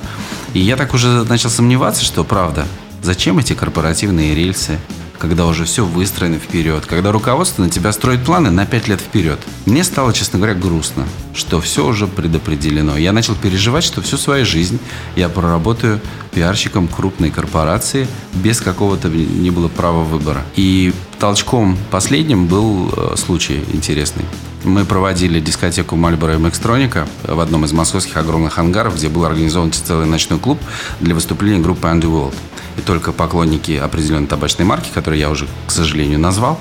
И 0.54 0.60
я 0.60 0.76
так 0.76 0.94
уже 0.94 1.24
начал 1.24 1.50
сомневаться, 1.50 2.04
что 2.04 2.24
правда, 2.24 2.66
зачем 3.02 3.38
эти 3.38 3.54
корпоративные 3.54 4.34
рельсы, 4.34 4.78
когда 5.18 5.46
уже 5.46 5.64
все 5.64 5.84
выстроено 5.84 6.38
вперед, 6.38 6.84
когда 6.86 7.10
руководство 7.10 7.62
на 7.62 7.70
тебя 7.70 7.92
строит 7.92 8.22
планы 8.24 8.50
на 8.50 8.66
5 8.66 8.88
лет 8.88 9.00
вперед. 9.00 9.38
Мне 9.64 9.82
стало, 9.82 10.12
честно 10.12 10.38
говоря, 10.38 10.54
грустно, 10.54 11.06
что 11.34 11.60
все 11.60 11.86
уже 11.86 12.06
предопределено. 12.06 12.96
Я 12.96 13.12
начал 13.12 13.34
переживать, 13.34 13.84
что 13.84 14.02
всю 14.02 14.18
свою 14.18 14.44
жизнь 14.44 14.78
я 15.16 15.28
проработаю 15.28 16.00
пиарщиком 16.32 16.86
крупной 16.86 17.30
корпорации 17.30 18.06
без 18.34 18.60
какого-то 18.60 19.08
не 19.08 19.50
было 19.50 19.68
права 19.68 20.04
выбора. 20.04 20.42
И 20.54 20.92
толчком 21.18 21.76
последним 21.90 22.46
был 22.46 22.92
э, 22.96 23.14
случай 23.16 23.64
интересный. 23.72 24.24
Мы 24.64 24.84
проводили 24.84 25.38
дискотеку 25.40 25.96
Мальборо 25.96 26.34
и 26.34 26.38
Мекстроника 26.38 27.06
в 27.22 27.38
одном 27.38 27.64
из 27.64 27.72
московских 27.72 28.16
огромных 28.16 28.58
ангаров, 28.58 28.96
где 28.96 29.08
был 29.08 29.24
организован 29.24 29.72
целый 29.72 30.06
ночной 30.06 30.38
клуб 30.38 30.58
для 31.00 31.14
выступления 31.14 31.62
группы 31.62 31.86
Underworld. 31.86 32.34
И 32.76 32.80
только 32.82 33.12
поклонники 33.12 33.72
определенной 33.72 34.26
табачной 34.26 34.66
марки, 34.66 34.90
которую 34.92 35.18
я 35.18 35.30
уже, 35.30 35.46
к 35.66 35.70
сожалению, 35.70 36.18
назвал, 36.18 36.58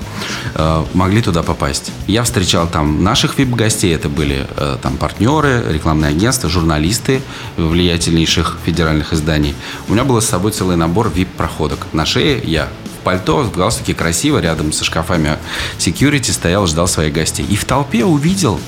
э, 0.54 0.84
могли 0.94 1.20
туда 1.20 1.42
попасть. 1.42 1.92
Я 2.06 2.22
встречал 2.22 2.68
там 2.68 3.02
наших 3.02 3.38
вип-гостей, 3.38 3.94
это 3.94 4.08
были 4.08 4.46
э, 4.56 4.78
там 4.80 4.96
партнеры, 4.96 5.64
рекламные 5.68 6.10
агентства, 6.10 6.48
журналисты 6.48 7.20
влиятельнейших 7.56 8.58
федеральных 8.64 9.12
изданий. 9.12 9.54
У 9.88 9.92
меня 9.92 10.04
был 10.04 10.20
с 10.20 10.26
собой 10.26 10.52
целый 10.52 10.76
набор 10.76 11.10
вип-проходок. 11.14 11.86
На 11.92 12.06
шее 12.06 12.40
я 12.44 12.68
пальто, 13.06 13.44
в 13.44 13.56
галстуке 13.56 13.94
красиво, 13.94 14.40
рядом 14.40 14.72
со 14.72 14.84
шкафами 14.84 15.38
security 15.78 16.32
стоял, 16.32 16.66
ждал 16.66 16.88
своих 16.88 17.12
гостей. 17.12 17.46
И 17.48 17.54
в 17.54 17.64
толпе 17.64 18.04
увидел 18.04 18.58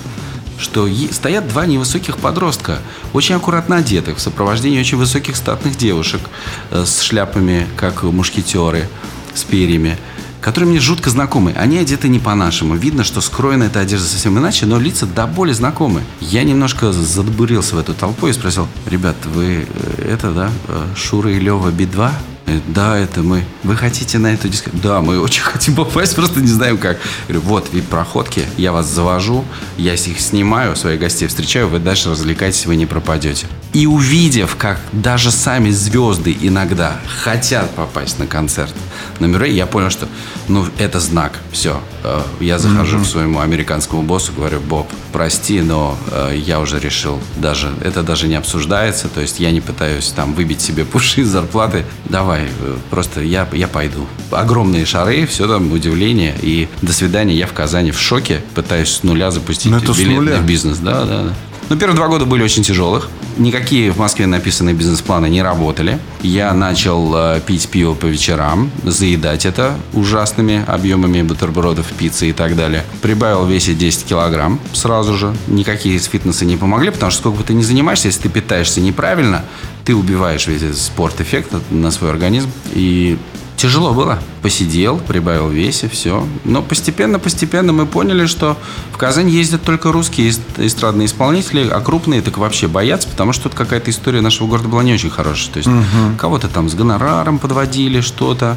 что 0.60 0.88
стоят 1.12 1.48
два 1.48 1.66
невысоких 1.66 2.18
подростка, 2.18 2.78
очень 3.12 3.36
аккуратно 3.36 3.76
одетых, 3.76 4.18
в 4.18 4.20
сопровождении 4.20 4.80
очень 4.80 4.98
высоких 4.98 5.36
статных 5.36 5.76
девушек 5.76 6.20
э, 6.70 6.84
с 6.84 7.00
шляпами, 7.02 7.66
как 7.76 8.02
мушкетеры, 8.02 8.88
с 9.34 9.44
перьями, 9.44 9.96
которые 10.40 10.70
мне 10.70 10.80
жутко 10.80 11.10
знакомы. 11.10 11.52
Они 11.56 11.78
одеты 11.78 12.08
не 12.08 12.18
по-нашему. 12.18 12.74
Видно, 12.74 13.04
что 13.04 13.20
скроена 13.20 13.64
эта 13.64 13.80
одежда 13.80 14.08
совсем 14.08 14.36
иначе, 14.36 14.66
но 14.66 14.80
лица 14.80 15.06
до 15.06 15.28
боли 15.28 15.52
знакомы. 15.52 16.02
Я 16.20 16.42
немножко 16.42 16.92
задбурился 16.92 17.76
в 17.76 17.78
эту 17.78 17.94
толпу 17.94 18.26
и 18.26 18.32
спросил, 18.32 18.66
ребят, 18.86 19.16
вы 19.26 19.66
э, 19.68 20.12
это, 20.12 20.32
да, 20.32 20.50
э, 20.68 20.86
Шура 20.96 21.30
и 21.30 21.38
Лева 21.38 21.70
Би-2? 21.70 22.10
Э, 22.48 22.60
Да, 22.68 22.96
это 22.98 23.22
мы. 23.22 23.44
Вы 23.62 23.76
хотите 23.76 24.18
на 24.18 24.28
эту 24.32 24.48
дискотеку? 24.48 24.82
Да, 24.82 25.00
мы 25.00 25.20
очень 25.20 25.42
хотим 25.52 25.74
попасть, 25.74 26.14
просто 26.16 26.40
не 26.40 26.48
знаем 26.48 26.78
как. 26.78 26.98
Я 27.28 27.34
говорю, 27.34 27.40
вот 27.48 27.68
вип-проходки, 27.72 28.44
я 28.56 28.72
вас 28.72 28.86
завожу, 28.86 29.44
я 29.76 29.94
их 29.94 30.20
снимаю, 30.20 30.76
своих 30.76 31.00
гостей 31.00 31.28
встречаю, 31.28 31.68
вы 31.68 31.78
дальше 31.78 32.10
развлекаетесь, 32.10 32.66
вы 32.66 32.76
не 32.76 32.86
пропадете. 32.86 33.46
И 33.72 33.86
увидев, 33.86 34.56
как 34.56 34.80
даже 34.92 35.30
сами 35.30 35.70
звезды 35.70 36.36
иногда 36.40 36.96
хотят 37.22 37.70
попасть 37.74 38.18
на 38.18 38.26
концерт 38.26 38.74
на 39.20 39.26
Мюррей, 39.26 39.54
я 39.54 39.66
понял, 39.66 39.90
что 39.90 40.08
ну, 40.48 40.64
это 40.78 41.00
знак. 41.00 41.38
Все. 41.52 41.80
Э, 42.04 42.22
Я 42.40 42.58
захожу 42.58 43.00
к 43.00 43.04
своему 43.06 43.40
американскому 43.40 44.02
боссу, 44.02 44.32
говорю, 44.32 44.60
Боб, 44.60 44.88
прости, 45.12 45.60
но 45.60 45.98
э, 46.10 46.34
я 46.36 46.60
уже 46.60 46.78
решил, 46.78 47.20
даже 47.36 47.70
это 47.82 48.02
даже 48.02 48.28
не 48.28 48.36
обсуждается, 48.36 49.08
то 49.08 49.20
есть 49.20 49.40
я 49.40 49.50
не 49.50 49.60
пытаюсь 49.60 50.08
там 50.10 50.32
выбить 50.34 50.60
себе 50.60 50.84
пуши 50.84 51.20
из 51.22 51.28
зарплаты. 51.28 51.84
Давай, 52.06 52.37
э, 52.46 52.76
просто 52.90 53.20
я, 53.22 53.48
я 53.52 53.68
пойду. 53.68 54.06
Огромные 54.30 54.84
шары, 54.84 55.26
все 55.26 55.46
там 55.46 55.72
удивление, 55.72 56.34
и 56.40 56.68
до 56.82 56.92
свидания, 56.92 57.34
я 57.34 57.46
в 57.46 57.52
Казани 57.52 57.90
в 57.90 58.00
шоке, 58.00 58.42
пытаюсь 58.54 58.90
с 58.90 59.02
нуля 59.02 59.30
запустить 59.30 59.70
Ну, 59.72 59.80
билетный 59.80 60.40
бизнес. 60.46 60.78
Да, 60.78 61.04
да, 61.04 61.22
да. 61.22 61.34
Ну, 61.68 61.76
первые 61.76 61.96
два 61.96 62.08
года 62.08 62.24
были 62.24 62.42
очень 62.42 62.62
тяжелых. 62.62 63.08
Никакие 63.38 63.92
в 63.92 63.98
Москве 63.98 64.26
написанные 64.26 64.74
бизнес-планы 64.74 65.28
не 65.28 65.42
работали. 65.42 66.00
Я 66.22 66.52
начал 66.54 67.14
э, 67.14 67.40
пить 67.46 67.68
пиво 67.68 67.94
по 67.94 68.06
вечерам, 68.06 68.68
заедать 68.82 69.46
это 69.46 69.76
ужасными 69.92 70.64
объемами 70.66 71.22
бутербродов, 71.22 71.86
пиццы 71.96 72.30
и 72.30 72.32
так 72.32 72.56
далее. 72.56 72.84
Прибавил 73.00 73.44
в 73.44 73.50
весе 73.50 73.74
10 73.74 74.06
килограмм 74.06 74.58
сразу 74.72 75.14
же. 75.14 75.36
Никакие 75.46 75.94
из 75.94 76.06
фитнеса 76.06 76.44
не 76.44 76.56
помогли, 76.56 76.90
потому 76.90 77.12
что 77.12 77.20
сколько 77.20 77.38
бы 77.38 77.44
ты 77.44 77.54
ни 77.54 77.62
занимаешься, 77.62 78.08
если 78.08 78.22
ты 78.22 78.28
питаешься 78.28 78.80
неправильно, 78.80 79.44
ты 79.84 79.94
убиваешь 79.94 80.48
весь 80.48 80.62
этот 80.62 80.78
спорт-эффект 80.78 81.52
на 81.70 81.92
свой 81.92 82.10
организм. 82.10 82.50
И 82.72 83.18
Тяжело 83.58 83.92
было. 83.92 84.20
Посидел, 84.40 84.98
прибавил 84.98 85.48
весе, 85.48 85.88
все. 85.88 86.24
Но 86.44 86.62
постепенно-постепенно 86.62 87.72
мы 87.72 87.86
поняли, 87.86 88.26
что 88.26 88.56
в 88.92 88.96
Казань 88.96 89.28
ездят 89.28 89.62
только 89.62 89.90
русские 89.90 90.28
эст- 90.30 90.40
эстрадные 90.58 91.06
исполнители, 91.06 91.68
а 91.68 91.80
крупные 91.80 92.22
так 92.22 92.38
вообще 92.38 92.68
боятся, 92.68 93.08
потому 93.08 93.32
что 93.32 93.44
тут 93.44 93.54
какая-то 93.54 93.90
история 93.90 94.20
нашего 94.20 94.46
города 94.46 94.68
была 94.68 94.84
не 94.84 94.94
очень 94.94 95.10
хорошая. 95.10 95.52
То 95.54 95.58
есть 95.58 95.68
кого-то 96.18 96.46
там 96.46 96.68
с 96.68 96.74
гонораром 96.76 97.40
подводили, 97.40 98.00
что-то. 98.00 98.56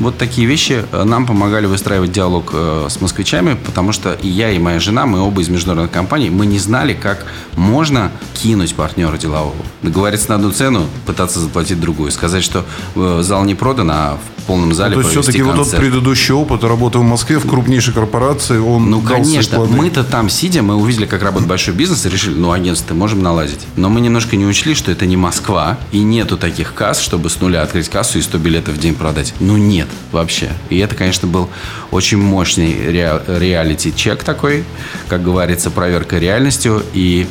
Вот 0.00 0.18
такие 0.18 0.46
вещи 0.46 0.84
э, 0.90 1.04
нам 1.04 1.24
помогали 1.24 1.66
выстраивать 1.66 2.10
диалог 2.10 2.50
э, 2.52 2.88
с 2.90 3.00
москвичами, 3.00 3.54
потому 3.64 3.92
что 3.92 4.12
и 4.12 4.28
я, 4.28 4.50
и 4.50 4.58
моя 4.58 4.80
жена, 4.80 5.06
мы 5.06 5.20
оба 5.20 5.40
из 5.40 5.48
международных 5.48 5.92
компаний, 5.92 6.30
мы 6.30 6.46
не 6.46 6.58
знали, 6.58 6.94
как 6.94 7.24
можно 7.54 8.10
кинуть 8.34 8.74
партнера 8.74 9.16
делового. 9.16 9.54
Договориться 9.82 10.30
на 10.30 10.34
одну 10.34 10.50
цену, 10.50 10.86
пытаться 11.06 11.38
заплатить 11.38 11.80
другую. 11.80 12.10
Сказать, 12.10 12.42
что 12.42 12.64
э, 12.96 13.20
зал 13.22 13.44
не 13.44 13.54
продан, 13.54 13.88
а 13.92 14.18
в 14.18 14.33
полном 14.44 14.72
зале 14.74 14.94
То 14.94 15.00
есть 15.00 15.10
все-таки 15.12 15.42
вот 15.42 15.56
тот 15.56 15.70
предыдущий 15.70 16.34
опыт 16.34 16.64
работы 16.64 16.98
в 16.98 17.02
Москве 17.02 17.38
в 17.38 17.46
крупнейшей 17.48 17.92
корпорации, 17.92 18.58
он 18.58 18.90
Ну, 18.90 19.00
конечно, 19.00 19.56
плоды. 19.58 19.72
мы-то 19.74 20.04
там 20.04 20.28
сидя, 20.28 20.62
мы 20.62 20.76
увидели, 20.76 21.06
как 21.06 21.22
работает 21.22 21.48
большой 21.48 21.74
бизнес, 21.74 22.06
и 22.06 22.08
решили, 22.08 22.34
ну, 22.34 22.52
агентство 22.52 22.94
можем 22.94 23.22
наладить. 23.22 23.60
Но 23.76 23.88
мы 23.88 24.00
немножко 24.00 24.36
не 24.36 24.46
учли, 24.46 24.74
что 24.74 24.90
это 24.92 25.06
не 25.06 25.16
Москва, 25.16 25.78
и 25.92 26.00
нету 26.00 26.36
таких 26.36 26.74
касс, 26.74 27.00
чтобы 27.00 27.30
с 27.30 27.40
нуля 27.40 27.62
открыть 27.62 27.88
кассу 27.88 28.18
и 28.18 28.22
100 28.22 28.38
билетов 28.38 28.74
в 28.74 28.78
день 28.78 28.94
продать. 28.94 29.34
Ну, 29.40 29.56
нет 29.56 29.88
вообще. 30.12 30.50
И 30.70 30.78
это, 30.78 30.94
конечно, 30.94 31.26
был 31.28 31.48
очень 31.90 32.18
мощный 32.18 32.72
ре- 32.90 33.22
реалити-чек 33.26 34.22
такой, 34.24 34.64
как 35.08 35.22
говорится, 35.22 35.70
проверка 35.70 36.18
реальностью, 36.18 36.82
и 36.92 37.26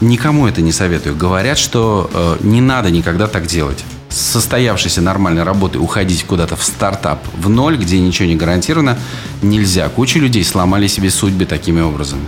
никому 0.00 0.46
это 0.46 0.62
не 0.62 0.72
советую. 0.72 1.16
Говорят, 1.16 1.58
что 1.58 2.10
э, 2.12 2.36
не 2.40 2.60
надо 2.60 2.90
никогда 2.90 3.26
так 3.26 3.46
делать. 3.46 3.84
Состоявшейся 4.14 5.00
нормальной 5.00 5.42
работы 5.42 5.80
уходить 5.80 6.22
куда-то 6.22 6.54
в 6.54 6.62
стартап 6.62 7.18
в 7.36 7.48
ноль, 7.48 7.76
где 7.76 7.98
ничего 7.98 8.28
не 8.28 8.36
гарантировано, 8.36 8.96
нельзя. 9.42 9.88
Куча 9.88 10.20
людей 10.20 10.44
сломали 10.44 10.86
себе 10.86 11.10
судьбы 11.10 11.46
такими 11.46 11.80
образом. 11.80 12.20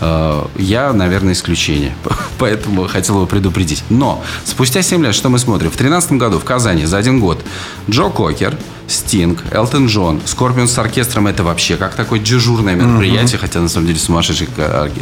Э, 0.00 0.46
я, 0.56 0.92
наверное, 0.92 1.32
исключение. 1.32 1.94
Поэтому 2.38 2.86
хотел 2.88 3.20
бы 3.20 3.26
предупредить. 3.26 3.84
Но 3.90 4.22
спустя 4.44 4.82
7 4.82 5.04
лет 5.04 5.14
что 5.14 5.28
мы 5.28 5.38
смотрим? 5.38 5.70
В 5.70 5.76
2013 5.76 6.12
году 6.12 6.38
в 6.38 6.44
Казани 6.44 6.86
за 6.86 6.98
один 6.98 7.20
год 7.20 7.44
Джо 7.88 8.08
Кокер, 8.08 8.56
Стинг, 8.86 9.44
Элтон 9.52 9.86
Джон, 9.86 10.20
Скорпион 10.24 10.68
с 10.68 10.76
оркестром 10.78 11.26
это 11.26 11.44
вообще 11.44 11.76
как 11.76 11.94
такое 11.94 12.18
дежурное 12.18 12.74
мероприятие, 12.74 13.38
uh-huh. 13.38 13.42
хотя 13.42 13.60
на 13.60 13.68
самом 13.68 13.86
деле 13.86 13.98
сумасшедший 13.98 14.48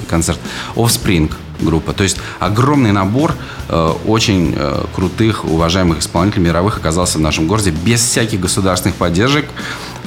концерт. 0.08 0.38
Offspring 0.74 1.32
группа. 1.60 1.92
То 1.92 2.04
есть 2.04 2.18
огромный 2.38 2.92
набор 2.92 3.34
э, 3.68 3.92
очень 4.06 4.54
э, 4.56 4.84
крутых, 4.94 5.44
уважаемых 5.44 6.00
исполнителей 6.00 6.44
мировых 6.44 6.78
оказался 6.78 7.18
в 7.18 7.20
нашем 7.20 7.46
городе 7.46 7.70
без 7.70 8.00
всяких 8.00 8.40
государственных 8.40 8.96
поддержек. 8.96 9.46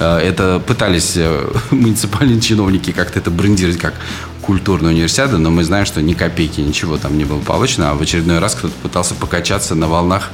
Э, 0.02 0.18
это 0.18 0.60
пытались 0.66 1.12
э, 1.16 1.52
муниципальные 1.70 2.40
чиновники 2.40 2.90
как-то 2.92 3.20
это 3.20 3.30
брендировать 3.30 3.78
как 3.78 3.94
культурная 4.40 4.90
универсиада, 4.90 5.38
но 5.38 5.50
мы 5.50 5.62
знаем, 5.62 5.86
что 5.86 6.02
ни 6.02 6.14
копейки 6.14 6.60
ничего 6.60 6.98
там 6.98 7.16
не 7.16 7.24
было 7.24 7.38
получено, 7.38 7.92
а 7.92 7.94
в 7.94 8.02
очередной 8.02 8.40
раз 8.40 8.56
кто-то 8.56 8.74
пытался 8.82 9.14
покачаться 9.14 9.76
на 9.76 9.86
волнах, 9.86 10.30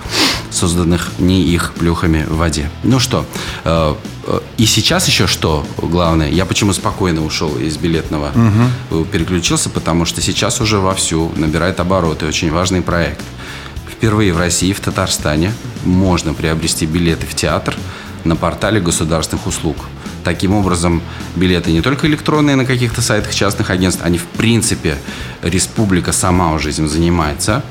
созданных 0.51 1.11
не 1.19 1.43
их 1.43 1.75
плюхами 1.75 2.25
в 2.27 2.39
воде. 2.39 2.71
Ну 2.85 2.99
что, 3.01 3.27
э, 3.65 3.95
и 4.57 4.65
сейчас 4.65 5.07
еще 5.09 5.27
что 5.27 5.67
главное, 5.77 6.31
я 6.31 6.47
почему 6.47 6.73
спокойно 6.73 7.25
ушел 7.25 7.59
из 7.59 7.77
билетного, 7.77 8.33
угу. 8.91 9.05
переключился, 9.05 9.69
потому 9.69 10.07
что 10.07 10.23
сейчас 10.23 10.61
уже 10.61 10.79
вовсю 10.79 11.31
набирает 11.37 11.81
обороты 11.81 12.27
очень 12.27 12.51
важный 12.51 12.81
проект. 12.81 13.25
Впервые 13.91 14.33
в 14.33 14.39
России, 14.39 14.73
в 14.73 14.81
Татарстане 14.81 15.53
можно 15.85 16.33
приобрести 16.33 16.87
билеты 16.87 17.27
в 17.27 17.35
театр 17.35 17.77
на 18.25 18.37
портале 18.37 18.81
государственных 18.81 19.47
услуг. 19.47 19.77
Таким 20.25 20.55
образом, 20.55 21.01
билеты 21.37 21.73
не 21.73 21.81
только 21.81 22.07
электронные 22.07 22.57
на 22.57 22.65
каких-то 22.65 23.03
сайтах 23.03 23.35
частных 23.35 23.71
агентств, 23.71 24.03
они 24.05 24.19
в 24.19 24.27
принципе, 24.27 24.97
республика 25.43 26.13
сама 26.13 26.53
уже 26.53 26.71
этим 26.71 26.89
занимается 26.89 27.63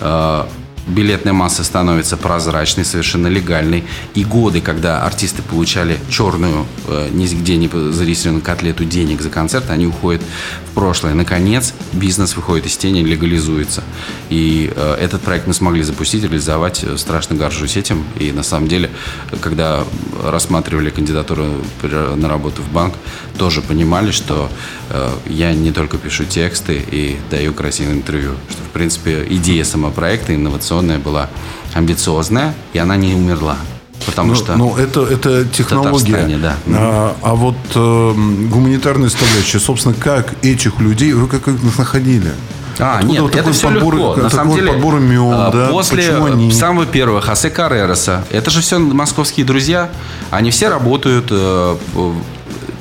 э, 0.00 0.44
билетная 0.86 1.32
масса 1.32 1.64
становится 1.64 2.16
прозрачной, 2.16 2.84
совершенно 2.84 3.28
легальной. 3.28 3.84
И 4.14 4.24
годы, 4.24 4.60
когда 4.60 5.02
артисты 5.02 5.42
получали 5.42 5.98
черную, 6.08 6.66
э, 6.86 7.08
нигде 7.12 7.56
не 7.56 7.68
зарегистрированную 7.68 8.44
котлету 8.44 8.84
денег 8.84 9.20
за 9.20 9.30
концерт, 9.30 9.70
они 9.70 9.86
уходят 9.86 10.22
в 10.70 10.74
прошлое. 10.74 11.14
Наконец, 11.14 11.74
бизнес 11.92 12.36
выходит 12.36 12.66
из 12.66 12.76
тени, 12.76 13.02
легализуется. 13.02 13.82
И 14.28 14.72
э, 14.74 14.94
этот 15.00 15.22
проект 15.22 15.46
мы 15.46 15.54
смогли 15.54 15.82
запустить, 15.82 16.22
реализовать. 16.22 16.84
Страшно 16.96 17.36
горжусь 17.36 17.76
этим. 17.76 18.04
И 18.18 18.32
на 18.32 18.42
самом 18.42 18.68
деле, 18.68 18.90
когда 19.40 19.84
рассматривали 20.22 20.90
кандидатуру 20.90 21.46
на 21.82 22.28
работу 22.28 22.62
в 22.62 22.72
банк, 22.72 22.94
тоже 23.38 23.62
понимали, 23.62 24.10
что 24.10 24.48
я 25.26 25.52
не 25.54 25.72
только 25.72 25.98
пишу 25.98 26.24
тексты 26.24 26.84
и 26.90 27.18
даю 27.30 27.52
красивое 27.52 27.94
интервью. 27.94 28.32
Что, 28.50 28.62
в 28.62 28.72
принципе, 28.72 29.26
идея 29.28 29.64
самопроекта 29.64 30.34
инновационная 30.34 30.64
инновационная 30.64 30.98
была, 30.98 31.28
амбициозная, 31.74 32.54
и 32.72 32.78
она 32.78 32.96
не 32.96 33.14
умерла. 33.14 33.56
Потому 34.06 34.30
ну, 34.30 34.34
что... 34.34 34.56
Ну, 34.56 34.76
это, 34.76 35.02
это 35.02 35.44
технология. 35.46 36.38
Да. 36.38 36.56
А, 36.68 37.16
а 37.22 37.34
вот 37.34 37.56
э, 37.74 38.12
гуманитарная 38.50 39.08
составляющая, 39.08 39.60
собственно, 39.60 39.94
как 39.94 40.34
этих 40.44 40.78
людей, 40.80 41.12
вы 41.12 41.26
как 41.26 41.48
их 41.48 41.78
находили? 41.78 42.32
А, 42.78 42.96
Откуда 42.96 43.12
нет, 43.12 43.22
вот 43.22 43.36
это 43.36 43.52
все 43.52 43.68
подбор, 43.68 43.94
легко. 43.94 44.16
На 44.16 44.30
самом 44.30 44.56
деле, 44.56 44.72
подбор 44.72 44.96
имен, 44.96 45.32
а, 45.32 45.50
да? 45.50 45.68
после 45.68 46.16
они... 46.16 46.52
самого 46.52 46.86
первого 46.86 47.20
Хосе 47.20 47.48
Каррероса, 47.48 48.24
это 48.30 48.50
же 48.50 48.60
все 48.60 48.78
московские 48.78 49.46
друзья, 49.46 49.90
они 50.30 50.50
все 50.50 50.68
работают 50.68 51.28
э, 51.30 51.76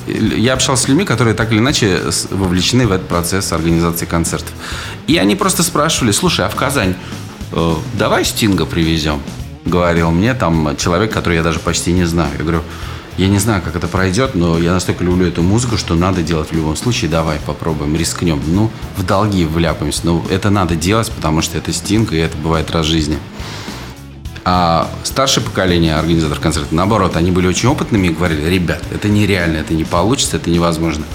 я 0.07 0.53
общался 0.53 0.83
с 0.83 0.87
людьми, 0.87 1.05
которые 1.05 1.33
так 1.33 1.51
или 1.51 1.59
иначе 1.59 2.01
вовлечены 2.31 2.87
в 2.87 2.91
этот 2.91 3.07
процесс 3.07 3.51
организации 3.51 4.05
концертов. 4.05 4.51
И 5.07 5.17
они 5.17 5.35
просто 5.35 5.63
спрашивали, 5.63 6.11
слушай, 6.11 6.45
а 6.45 6.49
в 6.49 6.55
Казань 6.55 6.95
Э, 7.55 7.75
давай 7.93 8.25
Стинга 8.25 8.65
привезем, 8.65 9.21
говорил 9.65 10.09
мне 10.09 10.33
там 10.33 10.75
человек, 10.75 11.11
который 11.11 11.35
я 11.35 11.43
даже 11.43 11.59
почти 11.59 11.91
не 11.91 12.05
знаю. 12.05 12.31
Я 12.37 12.43
говорю, 12.43 12.61
я 13.17 13.27
не 13.27 13.37
знаю, 13.37 13.61
как 13.61 13.75
это 13.75 13.87
пройдет, 13.87 14.33
но 14.33 14.57
я 14.57 14.73
настолько 14.73 15.03
люблю 15.03 15.27
эту 15.27 15.43
музыку, 15.43 15.77
что 15.77 15.93
надо 15.93 16.23
делать 16.23 16.49
в 16.49 16.55
любом 16.55 16.75
случае. 16.75 17.11
Давай 17.11 17.37
попробуем, 17.45 17.95
рискнем. 17.95 18.41
Ну, 18.47 18.71
в 18.97 19.05
долги 19.05 19.45
вляпаемся. 19.45 20.01
Но 20.03 20.25
это 20.31 20.49
надо 20.49 20.75
делать, 20.75 21.11
потому 21.11 21.43
что 21.43 21.59
это 21.59 21.71
Стинг, 21.71 22.11
и 22.11 22.17
это 22.17 22.35
бывает 22.37 22.71
раз 22.71 22.87
в 22.87 22.89
жизни. 22.89 23.19
А 24.45 24.89
старшее 25.03 25.43
поколение 25.43 25.95
организаторов 25.95 26.41
концерта, 26.41 26.75
наоборот, 26.75 27.15
они 27.15 27.31
были 27.31 27.47
очень 27.47 27.69
опытными 27.69 28.07
и 28.07 28.09
говорили, 28.11 28.49
ребят, 28.49 28.83
это 28.91 29.07
нереально, 29.07 29.57
это 29.57 29.73
не 29.73 29.85
получится, 29.85 30.37
это 30.37 30.49
невозможно. 30.49 31.05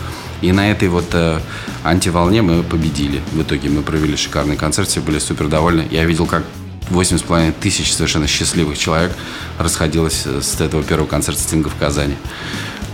И 0.40 0.52
на 0.52 0.70
этой 0.70 0.88
вот 0.88 1.06
э, 1.12 1.40
антиволне 1.84 2.42
мы 2.42 2.62
победили. 2.62 3.20
В 3.32 3.42
итоге 3.42 3.68
мы 3.68 3.82
провели 3.82 4.16
шикарный 4.16 4.56
концерт, 4.56 4.88
все 4.88 5.00
были 5.00 5.18
супер 5.18 5.48
довольны. 5.48 5.86
Я 5.90 6.04
видел, 6.04 6.26
как 6.26 6.44
8,5 6.90 7.54
тысяч 7.60 7.92
совершенно 7.92 8.26
счастливых 8.26 8.78
человек 8.78 9.12
расходилось 9.58 10.26
с 10.26 10.60
этого 10.60 10.82
первого 10.82 11.06
концерта 11.06 11.40
Стинга 11.40 11.68
в 11.68 11.76
Казани. 11.76 12.14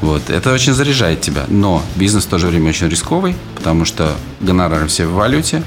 Вот. 0.00 0.30
Это 0.30 0.52
очень 0.52 0.74
заряжает 0.74 1.20
тебя. 1.20 1.44
Но 1.48 1.82
бизнес 1.96 2.24
в 2.24 2.28
то 2.28 2.38
же 2.38 2.48
время 2.48 2.70
очень 2.70 2.88
рисковый, 2.88 3.36
потому 3.54 3.84
что 3.84 4.14
гонорары 4.40 4.86
все 4.86 5.06
в 5.06 5.12
валюте. 5.12 5.62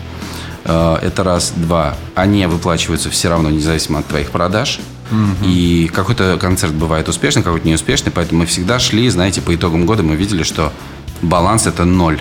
Э, 0.67 0.97
это 1.01 1.23
раз. 1.23 1.53
Два. 1.55 1.95
Они 2.13 2.45
выплачиваются 2.45 3.09
все 3.09 3.29
равно, 3.29 3.49
независимо 3.49 3.99
от 3.99 4.07
твоих 4.07 4.31
продаж. 4.31 4.79
Угу. 5.11 5.47
И 5.49 5.89
какой-то 5.93 6.37
концерт 6.37 6.73
бывает 6.73 7.07
успешный, 7.07 7.41
какой-то 7.41 7.67
неуспешный. 7.67 8.11
Поэтому 8.11 8.41
мы 8.41 8.45
всегда 8.45 8.77
шли, 8.77 9.09
знаете, 9.09 9.41
по 9.41 9.55
итогам 9.55 9.85
года 9.85 10.03
мы 10.03 10.15
видели, 10.15 10.43
что 10.43 10.71
баланс 11.21 11.65
это 11.65 11.85
ноль. 11.85 12.19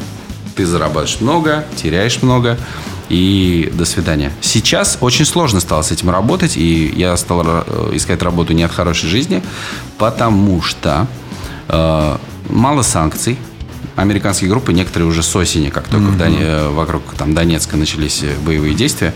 Ты 0.54 0.64
зарабатываешь 0.64 1.20
много, 1.20 1.66
теряешь 1.76 2.22
много, 2.22 2.56
и 3.08 3.70
до 3.74 3.84
свидания. 3.84 4.32
Сейчас 4.40 4.98
очень 5.00 5.26
сложно 5.26 5.60
стало 5.60 5.82
с 5.82 5.92
этим 5.92 6.10
работать, 6.10 6.56
и 6.56 6.92
я 6.96 7.16
стал 7.16 7.42
э, 7.44 7.90
искать 7.92 8.22
работу 8.22 8.52
не 8.52 8.62
от 8.62 8.72
хорошей 8.72 9.08
жизни, 9.08 9.42
потому 9.98 10.62
что 10.62 11.06
э, 11.68 12.16
мало 12.48 12.82
санкций, 12.82 13.36
американские 13.96 14.50
группы, 14.50 14.72
некоторые 14.72 15.08
уже 15.08 15.22
с 15.22 15.34
осени, 15.34 15.70
как 15.70 15.88
только 15.88 16.06
mm-hmm. 16.06 16.10
в 16.10 16.18
Дон... 16.18 16.36
Э, 16.38 16.68
вокруг 16.68 17.14
там, 17.14 17.34
Донецка 17.34 17.76
начались 17.76 18.22
э, 18.22 18.34
боевые 18.44 18.74
действия 18.74 19.14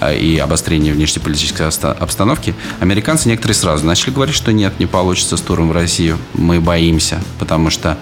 э, 0.00 0.16
и 0.16 0.38
обострение 0.38 0.94
внешнеполитической 0.94 1.66
обстановки, 1.66 2.54
американцы 2.78 3.28
некоторые 3.28 3.56
сразу 3.56 3.84
начали 3.84 4.12
говорить, 4.12 4.34
что 4.34 4.52
нет, 4.52 4.78
не 4.78 4.86
получится 4.86 5.36
с 5.36 5.40
туром 5.40 5.68
в 5.68 5.72
Россию. 5.72 6.16
Мы 6.34 6.60
боимся, 6.60 7.20
потому 7.38 7.70
что... 7.70 7.98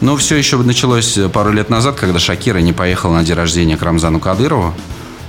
Ну, 0.00 0.16
все 0.16 0.36
еще 0.36 0.56
началось 0.58 1.18
пару 1.32 1.52
лет 1.52 1.70
назад, 1.70 1.96
когда 1.96 2.18
Шакира 2.18 2.58
не 2.58 2.72
поехала 2.72 3.14
на 3.14 3.24
день 3.24 3.36
рождения 3.36 3.76
к 3.76 3.82
Рамзану 3.82 4.18
Кадырову, 4.18 4.74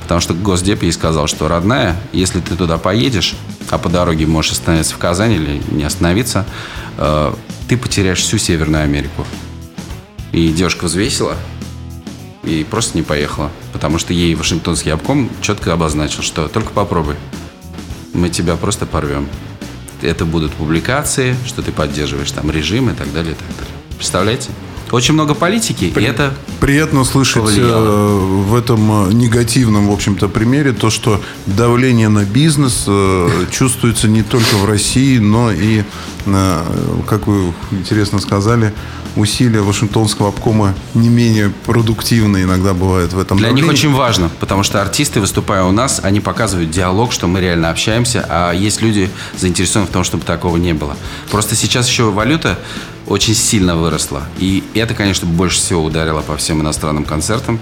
потому 0.01 0.21
что 0.21 0.33
Госдеп 0.33 0.81
ей 0.83 0.91
сказал, 0.91 1.27
что, 1.27 1.47
родная, 1.47 1.95
если 2.13 2.39
ты 2.39 2.55
туда 2.55 2.77
поедешь, 2.77 3.35
а 3.69 3.77
по 3.77 3.89
дороге 3.89 4.25
можешь 4.25 4.53
остановиться 4.53 4.95
в 4.95 4.97
Казани 4.97 5.35
или 5.35 5.61
не 5.71 5.83
остановиться, 5.83 6.45
ты 7.67 7.77
потеряешь 7.77 8.19
всю 8.19 8.37
Северную 8.37 8.83
Америку. 8.83 9.25
И 10.31 10.49
девушка 10.49 10.85
взвесила 10.85 11.35
и 12.43 12.65
просто 12.69 12.97
не 12.97 13.03
поехала. 13.03 13.51
Потому 13.73 13.97
что 13.99 14.13
ей 14.13 14.33
Вашингтонский 14.35 14.93
обком 14.93 15.29
четко 15.41 15.73
обозначил, 15.73 16.23
что 16.23 16.47
только 16.47 16.71
попробуй. 16.71 17.15
Мы 18.13 18.29
тебя 18.29 18.55
просто 18.55 18.85
порвем. 18.85 19.27
Это 20.01 20.25
будут 20.25 20.51
публикации, 20.53 21.35
что 21.45 21.61
ты 21.61 21.71
поддерживаешь 21.71 22.31
там 22.31 22.49
режим 22.49 22.89
и 22.89 22.93
так 22.93 23.11
далее, 23.13 23.33
и 23.33 23.35
так 23.35 23.47
далее. 23.47 23.75
Представляете? 23.95 24.49
Очень 24.91 25.13
много 25.13 25.33
политики, 25.33 25.89
При, 25.89 26.03
и 26.03 26.07
это 26.07 26.33
Приятно 26.59 27.03
слышать 27.05 27.43
повлияло. 27.43 27.85
Э, 27.85 28.17
в 28.19 28.55
этом 28.55 29.09
э, 29.09 29.13
негативном, 29.13 29.87
в 29.87 29.91
общем-то, 29.91 30.27
примере 30.27 30.73
то, 30.73 30.89
что 30.89 31.21
давление 31.47 32.09
на 32.09 32.23
бизнес 32.23 32.83
э, 32.87 33.45
чувствуется 33.51 34.07
не 34.07 34.21
только 34.21 34.55
в 34.55 34.65
России, 34.65 35.17
но 35.17 35.51
и, 35.51 35.83
как 37.07 37.25
вы 37.25 37.51
интересно 37.71 38.19
сказали, 38.19 38.73
усилия 39.15 39.61
Вашингтонского 39.61 40.29
обкома 40.29 40.73
не 40.93 41.09
менее 41.09 41.51
продуктивны 41.65 42.43
иногда 42.43 42.73
бывают 42.73 43.13
в 43.13 43.19
этом 43.19 43.37
Для 43.37 43.51
них 43.51 43.67
очень 43.67 43.93
важно, 43.93 44.29
потому 44.39 44.63
что 44.63 44.81
артисты, 44.81 45.19
выступая 45.19 45.63
у 45.63 45.71
нас, 45.71 45.99
они 46.03 46.19
показывают 46.19 46.71
диалог, 46.71 47.11
что 47.11 47.27
мы 47.27 47.41
реально 47.41 47.69
общаемся, 47.69 48.25
а 48.29 48.51
есть 48.53 48.81
люди 48.81 49.09
заинтересованы 49.37 49.89
в 49.89 49.91
том, 49.91 50.03
чтобы 50.03 50.23
такого 50.23 50.57
не 50.57 50.73
было. 50.73 50.95
Просто 51.29 51.55
сейчас 51.55 51.87
еще 51.87 52.11
валюта 52.11 52.59
очень 53.11 53.35
сильно 53.35 53.75
выросла. 53.75 54.23
И 54.37 54.63
это, 54.73 54.93
конечно, 54.93 55.27
больше 55.27 55.57
всего 55.57 55.83
ударило 55.83 56.21
по 56.21 56.37
всем 56.37 56.61
иностранным 56.61 57.03
концертам. 57.03 57.59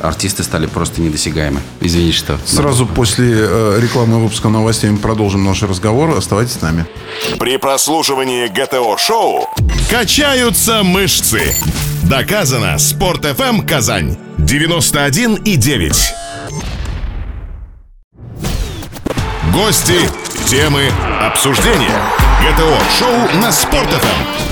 Артисты 0.00 0.42
стали 0.42 0.66
просто 0.66 1.00
недосягаемы. 1.00 1.60
Извините, 1.80 2.16
что... 2.16 2.38
Сразу 2.44 2.86
после 2.86 3.32
э, 3.34 3.78
рекламы 3.80 4.22
выпуска 4.22 4.48
новостей 4.48 4.90
мы 4.90 4.98
продолжим 4.98 5.44
наш 5.44 5.62
разговор. 5.62 6.16
Оставайтесь 6.16 6.54
с 6.54 6.62
нами. 6.62 6.86
При 7.38 7.56
прослушивании 7.56 8.46
ГТО-шоу 8.46 9.48
качаются 9.90 10.82
мышцы. 10.82 11.56
Доказано. 12.04 12.78
Спорт 12.78 13.24
FM 13.24 13.66
Казань. 13.66 14.16
91 14.38 15.34
и 15.36 15.56
9. 15.56 16.14
Гости, 19.52 19.98
темы, 20.48 20.90
обсуждения. 21.20 22.21
ГТО-шоу 22.42 23.40
на 23.40 23.52
Спорт 23.52 23.88
FM. 23.88 24.42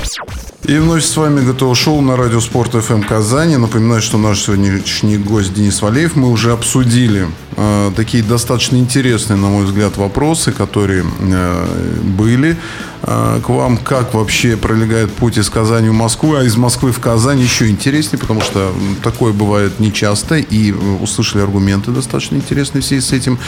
И 0.63 0.77
вновь 0.77 1.03
с 1.03 1.17
вами 1.17 1.45
готово 1.45 1.75
шоу 1.75 1.99
на 1.99 2.15
радио 2.15 2.39
Спорт 2.39 2.71
ФМ 2.71 3.01
Казани. 3.01 3.57
Напоминаю, 3.57 4.01
что 4.01 4.17
наш 4.17 4.39
сегодняшний 4.39 5.17
гость 5.17 5.53
Денис 5.53 5.81
Валеев. 5.81 6.15
Мы 6.15 6.29
уже 6.29 6.53
обсудили 6.53 7.27
э, 7.57 7.91
такие 7.97 8.23
достаточно 8.23 8.77
интересные, 8.77 9.35
на 9.35 9.49
мой 9.49 9.65
взгляд, 9.65 9.97
вопросы, 9.97 10.53
которые 10.53 11.03
э, 11.03 11.65
были 12.01 12.55
к 13.01 13.43
вам. 13.47 13.77
Как 13.77 14.13
вообще 14.13 14.57
пролегает 14.57 15.11
путь 15.13 15.37
из 15.37 15.49
Казани 15.49 15.89
в 15.89 15.93
Москву, 15.93 16.35
а 16.35 16.43
из 16.43 16.55
Москвы 16.55 16.91
в 16.91 16.99
Казань 16.99 17.39
еще 17.39 17.69
интереснее, 17.69 18.19
потому 18.19 18.41
что 18.41 18.71
такое 19.01 19.33
бывает 19.33 19.79
нечасто. 19.79 20.35
И 20.35 20.71
услышали 20.71 21.41
аргументы 21.41 21.91
достаточно 21.91 22.35
интересные 22.35 22.81
в 22.81 22.85
связи 22.85 23.01
с 23.01 23.11
этим. 23.11 23.39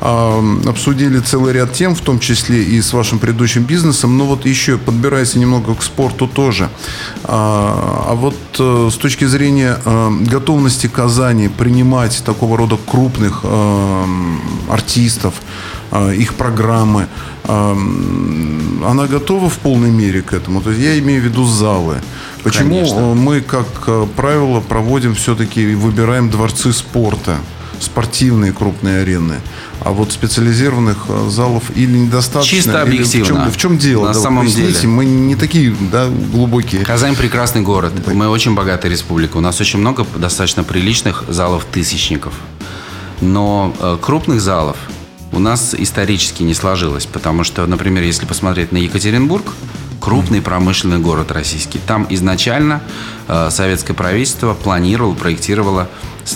Э, 0.00 0.58
обсудили 0.66 1.20
целый 1.20 1.54
ряд 1.54 1.72
тем, 1.72 1.94
в 1.94 2.00
том 2.00 2.18
числе 2.18 2.62
и 2.62 2.80
с 2.82 2.92
вашим 2.92 3.18
предыдущим 3.18 3.62
бизнесом. 3.62 4.18
Но 4.18 4.26
вот 4.26 4.44
еще 4.44 4.76
подбираясь 4.76 5.34
немного 5.34 5.74
к 5.74 5.82
спорту 5.82 6.26
тоже 6.26 6.48
тоже. 6.58 6.68
А, 7.24 8.06
а 8.08 8.14
вот 8.14 8.34
э, 8.58 8.88
с 8.90 8.96
точки 8.96 9.26
зрения 9.26 9.78
э, 9.84 10.10
готовности 10.30 10.86
Казани 10.86 11.48
принимать 11.48 12.22
такого 12.24 12.56
рода 12.56 12.76
крупных 12.86 13.40
э, 13.42 14.04
артистов, 14.70 15.34
их 16.14 16.34
программы, 16.34 17.06
она 17.44 19.06
готова 19.06 19.48
в 19.48 19.58
полной 19.58 19.90
мере 19.90 20.22
к 20.22 20.32
этому? 20.32 20.60
То 20.60 20.70
есть 20.70 20.82
я 20.82 20.98
имею 20.98 21.22
в 21.22 21.24
виду 21.24 21.44
залы. 21.46 21.96
Почему 22.42 22.76
Конечно. 22.76 23.14
мы, 23.14 23.40
как 23.40 23.66
правило, 24.16 24.60
проводим 24.60 25.14
все-таки 25.14 25.72
и 25.72 25.74
выбираем 25.74 26.30
дворцы 26.30 26.72
спорта? 26.72 27.38
спортивные 27.80 28.52
крупные 28.52 29.02
арены. 29.02 29.36
А 29.80 29.90
вот 29.90 30.12
специализированных 30.12 31.06
э, 31.08 31.28
залов 31.30 31.64
или 31.74 31.96
недостаточно. 31.96 32.56
Чисто 32.56 32.82
объективно. 32.82 33.24
В 33.24 33.28
чем, 33.28 33.50
в 33.50 33.56
чем 33.56 33.78
дело? 33.78 34.08
На 34.08 34.14
да, 34.14 34.20
самом 34.20 34.46
деле. 34.46 34.88
Мы 34.88 35.04
не 35.04 35.36
такие 35.36 35.74
да, 35.92 36.08
глубокие. 36.08 36.84
Казань 36.84 37.14
прекрасный 37.14 37.62
город. 37.62 37.92
Так. 38.04 38.14
Мы 38.14 38.28
очень 38.28 38.54
богатая 38.54 38.88
республика. 38.88 39.36
У 39.36 39.40
нас 39.40 39.60
очень 39.60 39.78
много 39.78 40.04
достаточно 40.16 40.64
приличных 40.64 41.24
залов 41.28 41.64
тысячников. 41.70 42.34
Но 43.20 43.74
э, 43.78 43.98
крупных 44.00 44.40
залов 44.40 44.76
у 45.32 45.38
нас 45.38 45.74
исторически 45.74 46.42
не 46.42 46.54
сложилось. 46.54 47.06
Потому 47.06 47.44
что, 47.44 47.66
например, 47.66 48.02
если 48.02 48.26
посмотреть 48.26 48.72
на 48.72 48.78
Екатеринбург, 48.78 49.52
крупный 50.00 50.40
промышленный 50.40 50.98
город 50.98 51.32
российский. 51.32 51.78
Там 51.78 52.06
изначально 52.08 52.80
э, 53.26 53.50
советское 53.50 53.94
правительство 53.94 54.54
планировало, 54.54 55.14
проектировало 55.14 55.88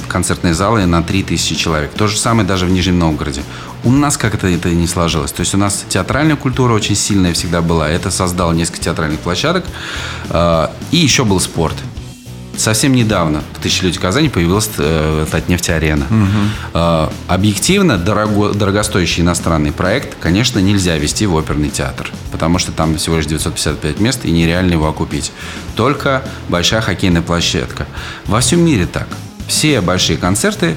концертные 0.09 0.55
залы 0.55 0.85
на 0.87 1.03
3000 1.03 1.55
человек. 1.55 1.93
То 1.93 2.07
же 2.07 2.19
самое 2.19 2.47
даже 2.47 2.67
в 2.67 2.71
Нижнем 2.71 2.99
Новгороде. 2.99 3.43
У 3.85 3.91
нас 3.91 4.17
как-то 4.17 4.47
это 4.47 4.71
не 4.71 4.87
сложилось. 4.87 5.33
То 5.33 5.41
есть 5.41 5.55
у 5.55 5.59
нас 5.59 5.85
театральная 5.89 6.37
культура 6.37 6.73
очень 6.73 6.97
сильная 6.97 7.33
всегда 7.33 7.63
была. 7.63 7.89
Это 7.89 8.11
создало 8.11 8.53
несколько 8.53 8.81
театральных 8.81 9.21
площадок. 9.21 9.65
Э, 10.29 10.69
и 10.91 10.97
еще 10.97 11.25
был 11.25 11.41
спорт. 11.41 11.77
Совсем 12.57 12.93
недавно 12.95 13.43
в 13.55 13.63
Тысячелетии 13.63 13.99
Казани 13.99 14.29
появилась 14.29 14.69
э, 14.77 15.27
Татнефть-арена. 15.31 16.05
Угу. 16.05 16.29
Э, 16.75 17.09
объективно 17.29 17.97
дорого, 17.97 18.53
дорогостоящий 18.53 19.23
иностранный 19.23 19.73
проект, 19.73 20.17
конечно, 20.21 20.59
нельзя 20.59 20.97
вести 20.99 21.27
в 21.27 21.35
оперный 21.35 21.71
театр, 21.71 22.11
потому 22.31 22.59
что 22.59 22.71
там 22.73 22.97
всего 22.97 23.17
лишь 23.17 23.27
955 23.27 24.01
мест 24.01 24.25
и 24.25 24.31
нереально 24.31 24.73
его 24.73 24.87
окупить. 24.87 25.33
Только 25.77 26.23
большая 26.49 26.83
хоккейная 26.83 27.23
площадка. 27.23 27.87
Во 28.27 28.41
всем 28.41 28.65
мире 28.65 28.87
так. 28.87 29.09
Все 29.49 29.81
большие 29.81 30.19
концерты 30.19 30.77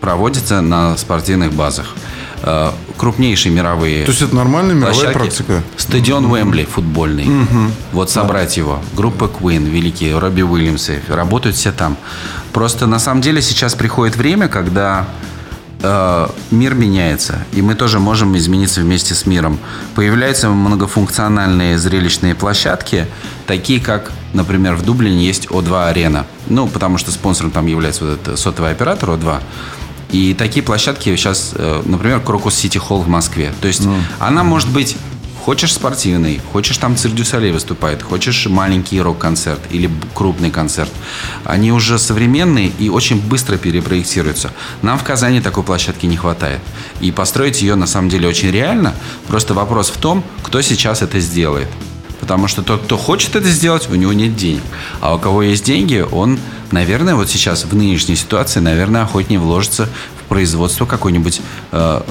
проводятся 0.00 0.60
на 0.60 0.96
спортивных 0.98 1.52
базах. 1.54 1.94
Э, 2.42 2.70
крупнейшие 3.02 3.52
мировые 3.52 4.04
То 4.04 4.12
есть 4.12 4.22
это 4.22 4.36
нормальная 4.36 4.76
мировая 4.76 5.12
практика? 5.12 5.64
Стадион 5.76 6.26
Уэмбли 6.26 6.64
футбольный. 6.64 7.26
Угу. 7.26 7.72
Вот 7.94 8.10
собрать 8.10 8.54
да. 8.54 8.60
его. 8.60 8.82
Группа 8.94 9.24
Queen, 9.24 9.68
великие, 9.68 10.16
Робби 10.16 10.42
Уильямсы, 10.42 11.02
работают 11.08 11.56
все 11.56 11.72
там. 11.72 11.96
Просто 12.52 12.86
на 12.86 13.00
самом 13.00 13.20
деле 13.20 13.42
сейчас 13.42 13.74
приходит 13.74 14.14
время, 14.14 14.46
когда 14.46 15.08
э, 15.82 16.28
мир 16.52 16.74
меняется, 16.74 17.44
и 17.52 17.60
мы 17.60 17.74
тоже 17.74 17.98
можем 17.98 18.36
измениться 18.36 18.82
вместе 18.82 19.16
с 19.16 19.26
миром. 19.26 19.58
Появляются 19.96 20.48
многофункциональные 20.50 21.78
зрелищные 21.78 22.36
площадки, 22.36 23.08
такие 23.48 23.80
как, 23.80 24.12
например, 24.32 24.76
в 24.76 24.84
Дублине 24.84 25.26
есть 25.26 25.46
О2-арена. 25.46 26.24
Ну, 26.46 26.68
потому 26.68 26.98
что 26.98 27.10
спонсором 27.10 27.50
там 27.50 27.66
является 27.66 28.04
вот 28.04 28.20
этот 28.20 28.38
сотовый 28.38 28.70
оператор 28.70 29.10
О2. 29.10 29.40
И 30.12 30.34
такие 30.34 30.62
площадки 30.62 31.14
сейчас, 31.16 31.52
э, 31.54 31.82
например, 31.84 32.20
Крокус 32.20 32.54
Сити 32.54 32.78
Холл 32.78 33.02
в 33.02 33.08
Москве. 33.08 33.52
То 33.60 33.68
есть 33.68 33.84
ну. 33.84 33.96
она 34.20 34.44
может 34.44 34.70
быть 34.70 34.96
Хочешь 35.44 35.74
спортивный, 35.74 36.40
хочешь 36.52 36.78
там 36.78 36.96
Цирк 36.96 37.16
дю 37.16 37.29
Солей 37.29 37.50
выступает, 37.50 38.00
хочешь 38.00 38.46
маленький 38.46 39.00
рок-концерт 39.00 39.60
или 39.70 39.90
крупный 40.14 40.52
концерт. 40.52 40.90
Они 41.44 41.72
уже 41.72 41.98
современные 41.98 42.70
и 42.78 42.88
очень 42.88 43.20
быстро 43.20 43.56
перепроектируются. 43.56 44.52
Нам 44.82 45.00
в 45.00 45.02
Казани 45.02 45.40
такой 45.40 45.64
площадки 45.64 46.06
не 46.06 46.16
хватает. 46.16 46.60
И 47.00 47.10
построить 47.10 47.60
ее 47.60 47.74
на 47.74 47.88
самом 47.88 48.08
деле 48.08 48.28
очень 48.28 48.52
реально. 48.52 48.94
Просто 49.26 49.52
вопрос 49.52 49.90
в 49.90 49.96
том, 49.96 50.22
кто 50.44 50.62
сейчас 50.62 51.02
это 51.02 51.18
сделает. 51.18 51.66
Потому 52.22 52.46
что 52.46 52.62
тот, 52.62 52.84
кто 52.84 52.96
хочет 52.96 53.34
это 53.34 53.48
сделать, 53.50 53.90
у 53.90 53.96
него 53.96 54.12
нет 54.12 54.36
денег. 54.36 54.62
А 55.00 55.16
у 55.16 55.18
кого 55.18 55.42
есть 55.42 55.64
деньги, 55.64 56.06
он, 56.08 56.38
наверное, 56.70 57.16
вот 57.16 57.28
сейчас 57.28 57.64
в 57.64 57.74
нынешней 57.74 58.14
ситуации, 58.14 58.60
наверное, 58.60 59.02
охотнее 59.02 59.40
вложится 59.40 59.88
в 60.20 60.28
производство 60.28 60.86
какой-нибудь 60.86 61.40
э, 61.72 62.02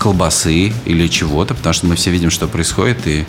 колбасы 0.00 0.72
или 0.86 1.06
чего-то, 1.06 1.54
потому 1.54 1.72
что 1.72 1.86
мы 1.86 1.94
все 1.94 2.10
видим, 2.10 2.30
что 2.30 2.48
происходит, 2.48 3.06
и 3.06 3.26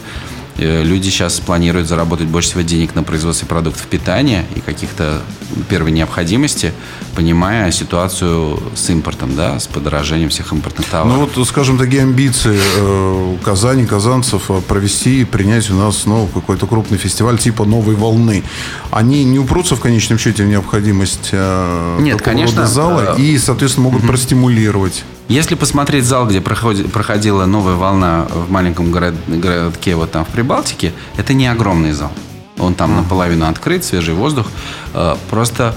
люди 0.58 1.10
сейчас 1.10 1.40
планируют 1.40 1.88
заработать 1.88 2.28
больше 2.28 2.50
всего 2.50 2.62
денег 2.62 2.96
на 2.96 3.04
производстве 3.04 3.48
продуктов 3.48 3.86
питания 3.88 4.46
и 4.56 4.60
каких-то 4.60 5.22
первой 5.70 5.92
необходимости, 5.92 6.74
понимая 7.16 7.72
ситуацию 7.72 8.62
с 8.76 8.90
импортом, 8.90 9.36
да, 9.36 9.60
с 9.60 9.68
подорожанием 9.68 10.30
всех 10.30 10.54
импортных 10.54 10.88
товаров. 10.88 11.14
Ну 11.14 11.26
вот, 11.26 11.48
скажем, 11.48 11.78
такие 11.78 12.04
амбиции 12.04 12.60
э, 12.78 13.38
Казани, 13.44 13.86
казанцев 13.86 14.50
э, 14.50 14.62
провести 14.62 15.22
и 15.22 15.26
принять 15.26 15.70
у 15.70 15.76
нас 15.76 16.06
ну, 16.06 16.28
какой-то 16.28 16.68
крупный 16.68 16.98
фестиваль 16.98 17.38
типа 17.38 17.66
«Новой 17.66 17.96
волны», 17.96 18.44
они 18.92 19.24
не 19.24 19.40
упрутся 19.40 19.76
в 19.76 19.82
конечном 19.82 20.18
счете 20.18 20.44
в 20.44 20.48
необходимость 20.48 21.30
э, 21.32 21.98
Нет, 22.00 22.22
конечно, 22.22 22.66
зала 22.68 23.16
и, 23.18 23.38
соответственно, 23.38 23.86
могут 23.86 24.02
угу. 24.02 24.08
простимулировать 24.08 25.04
если 25.32 25.56
посмотреть 25.56 26.04
зал, 26.04 26.28
где 26.28 26.41
проходила 26.41 27.46
новая 27.46 27.76
волна 27.76 28.28
в 28.30 28.52
маленьком 28.52 28.91
город, 28.91 29.15
городке 29.28 29.96
вот 29.96 30.12
там 30.12 30.26
в 30.26 30.28
Прибалтике, 30.28 30.91
это 31.15 31.34
не 31.34 31.48
огромный 31.48 31.94
зал. 31.94 32.12
Он 32.60 32.76
там 32.76 32.98
наполовину 32.98 33.48
открыт, 33.48 33.86
свежий 33.86 34.13
воздух. 34.13 34.48
Э, 34.94 35.15
просто 35.30 35.74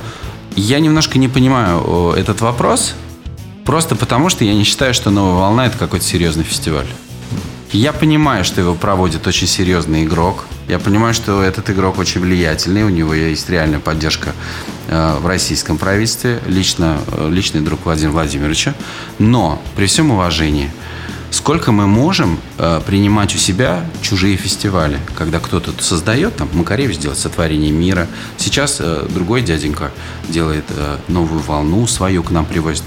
я 0.56 0.80
немножко 0.80 1.18
не 1.18 1.28
понимаю 1.28 2.14
этот 2.16 2.40
вопрос, 2.40 2.96
просто 3.64 3.94
потому 3.94 4.28
что 4.28 4.44
я 4.44 4.54
не 4.54 4.64
считаю, 4.64 4.92
что 4.92 5.10
новая 5.10 5.40
волна 5.40 5.66
это 5.66 5.78
какой-то 5.78 6.04
серьезный 6.04 6.42
фестиваль. 6.42 6.88
Я 7.70 7.92
понимаю, 7.92 8.44
что 8.44 8.60
его 8.60 8.74
проводит 8.74 9.24
очень 9.28 9.46
серьезный 9.46 10.02
игрок. 10.02 10.46
Я 10.66 10.78
понимаю, 10.78 11.12
что 11.12 11.42
этот 11.42 11.68
игрок 11.68 11.98
очень 11.98 12.22
влиятельный, 12.22 12.84
у 12.84 12.88
него 12.88 13.12
есть 13.12 13.50
реальная 13.50 13.80
поддержка 13.80 14.32
э, 14.88 15.18
в 15.20 15.26
российском 15.26 15.76
правительстве, 15.76 16.40
лично, 16.46 16.98
э, 17.12 17.28
личный 17.30 17.60
друг 17.60 17.80
Владимира 17.84 18.12
Владимировича. 18.12 18.74
Но 19.18 19.62
при 19.76 19.84
всем 19.84 20.10
уважении, 20.10 20.70
сколько 21.30 21.70
мы 21.70 21.86
можем 21.86 22.40
э, 22.56 22.80
принимать 22.86 23.34
у 23.34 23.38
себя 23.38 23.84
чужие 24.00 24.38
фестивали, 24.38 24.98
когда 25.18 25.38
кто-то 25.38 25.72
создает, 25.82 26.36
там 26.36 26.48
Макаревич 26.54 26.96
делает 26.96 27.18
сотворение 27.18 27.70
мира, 27.70 28.06
сейчас 28.38 28.80
другой 29.10 29.42
дяденька 29.42 29.90
делает 30.30 30.64
новую 31.08 31.42
волну 31.42 31.86
свою 31.86 32.22
к 32.22 32.30
нам 32.30 32.46
привозит. 32.46 32.84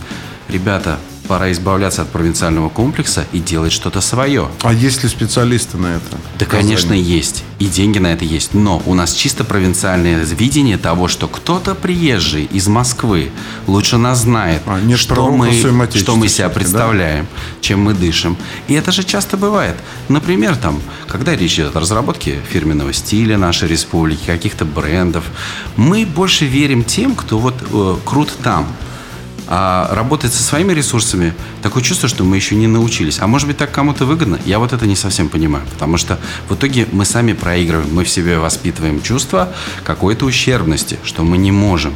Ребята, 0.49 0.97
пора 1.27 1.51
избавляться 1.51 2.01
от 2.01 2.09
провинциального 2.09 2.69
комплекса 2.69 3.25
и 3.31 3.39
делать 3.39 3.71
что-то 3.71 4.01
свое. 4.01 4.49
А 4.63 4.73
есть 4.73 5.03
ли 5.03 5.09
специалисты 5.09 5.77
на 5.77 5.97
это? 5.97 6.17
Да, 6.39 6.45
конечно, 6.45 6.93
есть. 6.93 7.43
И 7.59 7.65
деньги 7.65 7.99
на 7.99 8.07
это 8.07 8.25
есть. 8.25 8.53
Но 8.53 8.81
у 8.85 8.93
нас 8.93 9.13
чисто 9.13 9.43
провинциальное 9.43 10.23
видение 10.23 10.77
того, 10.77 11.07
что 11.07 11.27
кто-то 11.27 11.75
приезжий 11.75 12.45
из 12.45 12.67
Москвы 12.67 13.29
лучше 13.67 13.97
нас 13.97 14.21
знает, 14.21 14.61
а, 14.65 14.79
нет 14.79 14.99
что, 14.99 15.29
мы, 15.31 15.51
что 15.93 16.15
мы 16.15 16.27
себя 16.27 16.49
представляем, 16.49 17.25
да? 17.25 17.61
чем 17.61 17.81
мы 17.81 17.93
дышим. 17.93 18.37
И 18.67 18.73
это 18.73 18.91
же 18.91 19.03
часто 19.03 19.37
бывает. 19.37 19.75
Например, 20.09 20.55
там, 20.55 20.81
когда 21.07 21.35
речь 21.35 21.55
идет 21.55 21.75
о 21.75 21.79
разработке 21.79 22.39
фирменного 22.49 22.93
стиля 22.93 23.37
нашей 23.37 23.67
республики, 23.67 24.25
каких-то 24.25 24.65
брендов, 24.65 25.25
мы 25.75 26.05
больше 26.05 26.45
верим 26.45 26.83
тем, 26.83 27.15
кто 27.15 27.39
вот 27.39 27.55
э, 27.71 27.95
крут 28.05 28.31
там. 28.43 28.67
А 29.47 29.89
работать 29.93 30.33
со 30.33 30.43
своими 30.43 30.73
ресурсами, 30.73 31.33
такое 31.61 31.81
чувство, 31.81 32.09
что 32.09 32.23
мы 32.23 32.35
еще 32.35 32.55
не 32.55 32.67
научились. 32.67 33.19
А 33.19 33.27
может 33.27 33.47
быть, 33.47 33.57
так 33.57 33.71
кому-то 33.71 34.05
выгодно? 34.05 34.39
Я 34.45 34.59
вот 34.59 34.73
это 34.73 34.85
не 34.85 34.95
совсем 34.95 35.29
понимаю. 35.29 35.65
Потому 35.71 35.97
что 35.97 36.19
в 36.49 36.55
итоге 36.55 36.87
мы 36.91 37.05
сами 37.05 37.33
проигрываем. 37.33 37.93
Мы 37.93 38.03
в 38.03 38.09
себе 38.09 38.39
воспитываем 38.39 39.01
чувство 39.01 39.53
какой-то 39.83 40.25
ущербности, 40.25 40.99
что 41.03 41.23
мы 41.23 41.37
не 41.37 41.51
можем. 41.51 41.93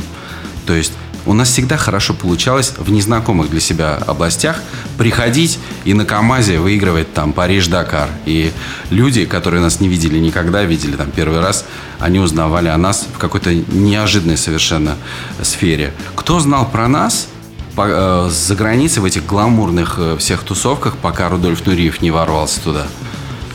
То 0.66 0.74
есть 0.74 0.94
у 1.26 1.34
нас 1.34 1.50
всегда 1.50 1.78
хорошо 1.78 2.14
получалось 2.14 2.74
в 2.78 2.92
незнакомых 2.92 3.50
для 3.50 3.60
себя 3.60 3.96
областях 3.96 4.60
приходить 4.98 5.60
и 5.86 5.94
на 5.94 6.06
КАМАЗе 6.06 6.60
выигрывать 6.60 7.14
там 7.14 7.34
Париж-Дакар. 7.34 8.10
И 8.26 8.52
люди, 8.90 9.26
которые 9.26 9.62
нас 9.62 9.80
не 9.80 9.88
видели 9.88 10.18
никогда, 10.18 10.64
видели 10.64 10.96
там 10.96 11.12
первый 11.12 11.40
раз, 11.40 11.66
они 12.00 12.20
узнавали 12.20 12.70
о 12.70 12.78
нас 12.78 13.08
в 13.14 13.18
какой-то 13.20 13.54
неожиданной 13.54 14.38
совершенно 14.38 14.96
сфере. 15.44 15.94
Кто 16.16 16.40
знал 16.40 16.70
про 16.70 16.88
нас, 16.88 17.28
по, 17.76 17.86
э, 17.88 18.30
за 18.30 18.56
границей 18.56 19.02
в 19.02 19.06
этих 19.06 19.26
гламурных 19.26 19.96
э, 19.98 20.18
всех 20.18 20.44
тусовках, 20.44 20.98
пока 20.98 21.30
Рудольф 21.30 21.66
Нуриев 21.66 22.02
не 22.02 22.12
ворвался 22.12 22.62
туда. 22.62 22.88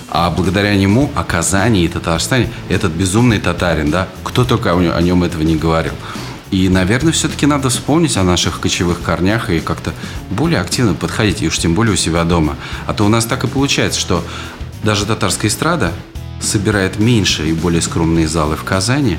А 0.08 0.30
благодаря 0.30 0.74
нему 0.76 1.10
о 1.14 1.24
Казани 1.24 1.84
и 1.84 1.88
Татарстане 1.88 2.50
этот 2.68 2.92
безумный 2.92 3.38
татарин, 3.38 3.90
да, 3.90 4.08
кто 4.24 4.44
только 4.44 4.72
о 4.72 5.02
нем 5.02 5.24
этого 5.24 5.42
не 5.42 5.56
говорил. 5.56 5.92
И, 6.50 6.68
наверное, 6.68 7.12
все-таки 7.12 7.44
надо 7.44 7.70
вспомнить 7.70 8.16
о 8.16 8.22
наших 8.22 8.60
кочевых 8.60 9.02
корнях 9.02 9.50
и 9.50 9.60
как-то 9.60 9.92
более 10.30 10.60
активно 10.60 10.94
подходить, 10.94 11.42
и 11.42 11.48
уж 11.48 11.58
тем 11.58 11.74
более 11.74 11.94
у 11.94 11.96
себя 11.96 12.24
дома. 12.24 12.56
А 12.86 12.94
то 12.94 13.04
у 13.04 13.08
нас 13.08 13.26
так 13.26 13.44
и 13.44 13.48
получается, 13.48 14.00
что 14.00 14.24
даже 14.84 15.06
татарская 15.06 15.50
эстрада 15.50 15.92
собирает 16.40 16.98
меньше 16.98 17.48
и 17.48 17.52
более 17.52 17.82
скромные 17.82 18.28
залы 18.28 18.56
в 18.56 18.62
Казани, 18.62 19.18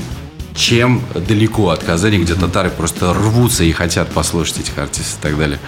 чем 0.58 1.04
далеко 1.14 1.70
от 1.70 1.84
Казани, 1.84 2.18
где 2.18 2.34
татары 2.34 2.72
просто 2.72 3.14
рвутся 3.14 3.64
и 3.64 3.72
хотят 3.72 4.10
послушать 4.10 4.60
этих 4.60 4.78
артистов 4.78 5.20
и 5.20 5.22
так 5.22 5.38
далее. 5.38 5.60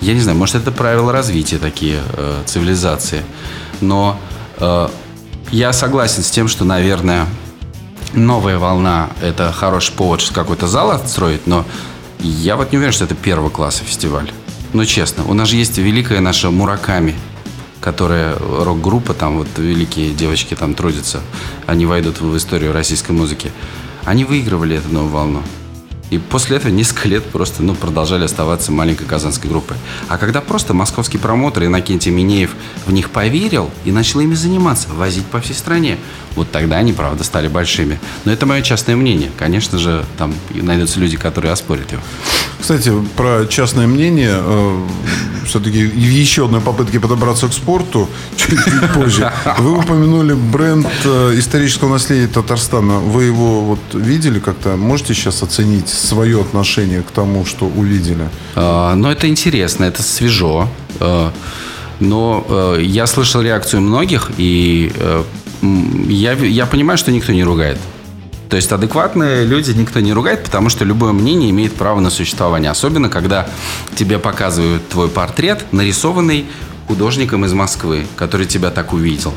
Я 0.00 0.14
не 0.14 0.20
знаю, 0.20 0.38
может, 0.38 0.56
это 0.56 0.72
правила 0.72 1.12
развития 1.12 1.58
такие 1.58 2.00
э, 2.14 2.42
цивилизации. 2.46 3.22
Но 3.80 4.18
э, 4.58 4.88
я 5.52 5.72
согласен 5.72 6.22
с 6.22 6.30
тем, 6.30 6.48
что, 6.48 6.64
наверное, 6.64 7.26
новая 8.14 8.58
волна– 8.58 9.10
это 9.22 9.52
хороший 9.52 9.92
повод 9.92 10.28
какой-то 10.34 10.66
зал 10.66 10.90
отстроить, 10.90 11.46
но 11.46 11.66
я 12.20 12.56
вот 12.56 12.72
не 12.72 12.78
уверен, 12.78 12.92
что 12.92 13.04
это 13.04 13.14
первого 13.14 13.50
класса 13.50 13.84
фестиваль. 13.84 14.32
Ну, 14.72 14.84
честно, 14.86 15.24
у 15.24 15.34
нас 15.34 15.48
же 15.48 15.56
есть 15.56 15.76
великая 15.78 16.20
наша 16.20 16.50
Мураками, 16.50 17.14
которая 17.80 18.36
рок-группа, 18.38 19.14
там 19.14 19.38
вот 19.38 19.48
великие 19.56 20.12
девочки 20.12 20.54
там 20.54 20.74
трудятся, 20.74 21.20
они 21.66 21.86
войдут 21.86 22.20
в 22.20 22.36
историю 22.36 22.72
российской 22.72 23.12
музыки. 23.12 23.50
Они 24.08 24.24
выигрывали 24.24 24.78
эту 24.78 24.88
новую 24.88 25.12
волну. 25.12 25.42
И 26.10 26.18
после 26.18 26.56
этого 26.56 26.72
несколько 26.72 27.08
лет 27.08 27.24
просто 27.24 27.62
ну, 27.62 27.74
продолжали 27.74 28.24
оставаться 28.24 28.72
маленькой 28.72 29.06
казанской 29.06 29.50
группой. 29.50 29.76
А 30.08 30.16
когда 30.16 30.40
просто 30.40 30.74
московский 30.74 31.18
промоутер 31.18 31.64
Иннокентий 31.66 32.10
Минеев 32.10 32.54
в 32.86 32.92
них 32.92 33.10
поверил 33.10 33.70
и 33.84 33.92
начал 33.92 34.20
ими 34.20 34.34
заниматься, 34.34 34.88
возить 34.90 35.26
по 35.26 35.40
всей 35.40 35.54
стране, 35.54 35.98
вот 36.34 36.50
тогда 36.50 36.76
они, 36.76 36.92
правда, 36.92 37.24
стали 37.24 37.48
большими. 37.48 37.98
Но 38.24 38.32
это 38.32 38.46
мое 38.46 38.62
частное 38.62 38.96
мнение. 38.96 39.30
Конечно 39.36 39.78
же, 39.78 40.04
там 40.16 40.34
найдутся 40.54 41.00
люди, 41.00 41.16
которые 41.16 41.52
оспорят 41.52 41.92
его. 41.92 42.02
Кстати, 42.60 42.92
про 43.16 43.46
частное 43.46 43.86
мнение, 43.86 44.34
э, 44.34 44.86
все-таки 45.46 45.78
еще 45.78 46.46
одной 46.46 46.60
попытке 46.60 47.00
подобраться 47.00 47.48
к 47.48 47.52
спорту, 47.52 48.08
чуть 48.36 48.58
позже, 48.94 49.32
вы 49.58 49.78
упомянули 49.78 50.34
бренд 50.34 50.88
э, 51.04 51.34
исторического 51.36 51.90
наследия 51.90 52.28
Татарстана. 52.28 52.98
Вы 52.98 53.24
его 53.24 53.62
вот 53.62 53.80
видели 53.94 54.38
как-то? 54.38 54.76
Можете 54.76 55.14
сейчас 55.14 55.42
оценить 55.42 55.88
свое 55.98 56.40
отношение 56.40 57.02
к 57.02 57.10
тому, 57.10 57.44
что 57.44 57.66
увидели? 57.66 58.28
А, 58.54 58.94
ну, 58.94 59.10
это 59.10 59.28
интересно, 59.28 59.84
это 59.84 60.02
свежо. 60.02 60.68
А, 61.00 61.32
но 62.00 62.46
э, 62.48 62.82
я 62.82 63.06
слышал 63.06 63.42
реакцию 63.42 63.82
многих, 63.82 64.30
и 64.38 64.92
э, 64.94 65.24
я, 66.08 66.32
я 66.32 66.66
понимаю, 66.66 66.96
что 66.96 67.10
никто 67.10 67.32
не 67.32 67.42
ругает. 67.42 67.78
То 68.48 68.56
есть 68.56 68.72
адекватные 68.72 69.44
люди 69.44 69.72
никто 69.72 70.00
не 70.00 70.12
ругает, 70.12 70.44
потому 70.44 70.70
что 70.70 70.84
любое 70.84 71.12
мнение 71.12 71.50
имеет 71.50 71.74
право 71.74 72.00
на 72.00 72.08
существование. 72.08 72.70
Особенно, 72.70 73.10
когда 73.10 73.46
тебе 73.94 74.18
показывают 74.18 74.88
твой 74.88 75.08
портрет, 75.08 75.66
нарисованный 75.72 76.46
художником 76.86 77.44
из 77.44 77.52
Москвы, 77.52 78.06
который 78.16 78.46
тебя 78.46 78.70
так 78.70 78.94
увидел. 78.94 79.34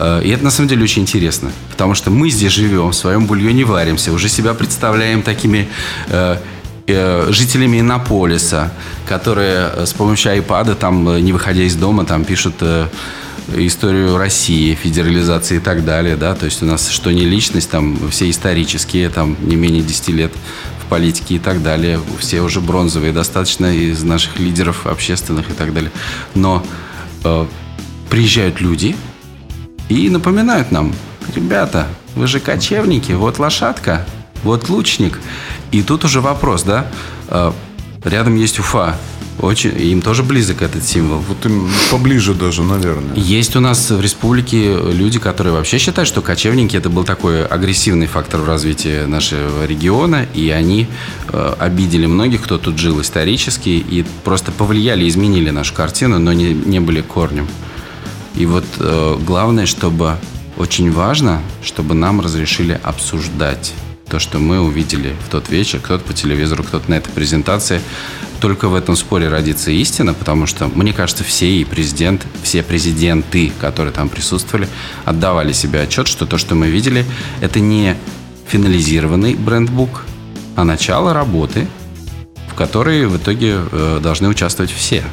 Э, 0.00 0.22
и 0.24 0.30
это 0.30 0.42
на 0.42 0.50
самом 0.50 0.68
деле 0.68 0.82
очень 0.82 1.02
интересно, 1.02 1.52
потому 1.70 1.94
что 1.94 2.10
мы 2.10 2.30
здесь 2.30 2.52
живем, 2.52 2.88
в 2.88 2.94
своем 2.94 3.26
бульоне 3.26 3.64
варимся, 3.64 4.12
уже 4.12 4.28
себя 4.28 4.54
представляем 4.54 5.22
такими 5.22 5.68
э, 6.08 6.38
э, 6.86 7.26
жителями 7.30 7.80
Иннополиса, 7.80 8.72
которые 9.06 9.86
с 9.86 9.92
помощью 9.92 10.32
айпада, 10.32 10.74
там, 10.74 11.22
не 11.22 11.32
выходя 11.32 11.62
из 11.62 11.76
дома, 11.76 12.04
там 12.04 12.24
пишут 12.24 12.54
историю 13.56 14.16
России, 14.16 14.74
федерализации 14.74 15.56
и 15.56 15.60
так 15.60 15.84
далее, 15.84 16.16
да, 16.16 16.34
то 16.34 16.46
есть 16.46 16.62
у 16.62 16.66
нас 16.66 16.88
что 16.88 17.10
не 17.10 17.24
личность, 17.24 17.68
там 17.68 17.98
все 18.10 18.30
исторические, 18.30 19.10
там 19.10 19.36
не 19.40 19.56
менее 19.56 19.82
10 19.82 20.08
лет 20.10 20.32
в 20.84 20.88
политике 20.88 21.34
и 21.34 21.38
так 21.38 21.62
далее, 21.62 22.00
все 22.20 22.42
уже 22.42 22.60
бронзовые 22.60 23.12
достаточно 23.12 23.74
из 23.74 24.02
наших 24.04 24.38
лидеров 24.38 24.86
общественных 24.86 25.50
и 25.50 25.52
так 25.52 25.74
далее. 25.74 25.90
Но 26.34 26.64
э, 27.24 27.46
приезжают 28.08 28.60
люди 28.60 28.94
и 29.90 30.08
напоминают 30.08 30.70
нам, 30.70 30.94
ребята, 31.34 31.86
вы 32.14 32.26
же 32.26 32.40
кочевники, 32.40 33.12
вот 33.12 33.38
лошадка, 33.38 34.06
вот 34.44 34.68
лучник. 34.68 35.20
И 35.72 35.82
тут 35.82 36.04
уже 36.04 36.20
вопрос, 36.20 36.62
да, 36.62 36.86
э, 37.28 37.52
рядом 38.04 38.36
есть 38.36 38.58
Уфа, 38.60 38.96
очень, 39.40 39.76
им 39.80 40.00
тоже 40.02 40.22
близок 40.22 40.62
этот 40.62 40.84
символ. 40.84 41.18
Вот 41.18 41.44
им 41.46 41.68
поближе 41.90 42.34
даже, 42.34 42.62
наверное. 42.62 43.16
Есть 43.16 43.56
у 43.56 43.60
нас 43.60 43.90
в 43.90 44.00
республике 44.00 44.76
люди, 44.76 45.18
которые 45.18 45.54
вообще 45.54 45.78
считают, 45.78 46.06
что 46.06 46.20
кочевники 46.22 46.76
это 46.76 46.88
был 46.88 47.04
такой 47.04 47.44
агрессивный 47.44 48.06
фактор 48.06 48.40
в 48.40 48.46
развитии 48.46 49.06
нашего 49.06 49.64
региона, 49.64 50.26
и 50.34 50.50
они 50.50 50.88
э, 51.32 51.54
обидели 51.58 52.06
многих, 52.06 52.42
кто 52.42 52.58
тут 52.58 52.78
жил 52.78 53.00
исторически, 53.00 53.70
и 53.70 54.04
просто 54.24 54.52
повлияли, 54.52 55.08
изменили 55.08 55.50
нашу 55.50 55.74
картину, 55.74 56.18
но 56.18 56.32
не, 56.32 56.52
не 56.52 56.78
были 56.78 57.00
корнем. 57.00 57.48
И 58.36 58.46
вот 58.46 58.64
э, 58.78 59.18
главное, 59.26 59.66
чтобы 59.66 60.16
очень 60.56 60.92
важно, 60.92 61.40
чтобы 61.62 61.94
нам 61.94 62.20
разрешили 62.20 62.78
обсуждать 62.82 63.72
то, 64.10 64.18
что 64.18 64.38
мы 64.38 64.60
увидели 64.60 65.14
в 65.26 65.30
тот 65.30 65.48
вечер, 65.48 65.78
кто-то 65.78 66.04
по 66.04 66.12
телевизору, 66.12 66.64
кто-то 66.64 66.90
на 66.90 66.94
этой 66.94 67.10
презентации. 67.10 67.80
Только 68.40 68.68
в 68.68 68.74
этом 68.74 68.96
споре 68.96 69.28
родится 69.28 69.70
истина, 69.70 70.14
потому 70.14 70.46
что, 70.46 70.66
мне 70.66 70.92
кажется, 70.92 71.24
все 71.24 71.46
и 71.50 71.64
президент, 71.64 72.26
все 72.42 72.62
президенты, 72.62 73.52
которые 73.60 73.92
там 73.92 74.08
присутствовали, 74.08 74.68
отдавали 75.04 75.52
себе 75.52 75.82
отчет, 75.82 76.08
что 76.08 76.26
то, 76.26 76.38
что 76.38 76.54
мы 76.54 76.68
видели, 76.68 77.04
это 77.40 77.60
не 77.60 77.96
финализированный 78.48 79.34
брендбук, 79.34 80.02
а 80.56 80.64
начало 80.64 81.14
работы, 81.14 81.68
в 82.48 82.54
которой 82.54 83.06
в 83.06 83.16
итоге 83.16 83.58
э, 83.70 84.00
должны 84.02 84.28
участвовать 84.28 84.72
все. 84.72 85.04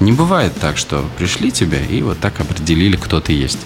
Не 0.00 0.12
бывает 0.12 0.52
так, 0.60 0.76
что 0.76 1.04
пришли 1.18 1.50
тебе 1.50 1.84
и 1.84 2.02
вот 2.02 2.18
так 2.18 2.40
определили, 2.40 2.96
кто 2.96 3.20
ты 3.20 3.32
есть. 3.32 3.58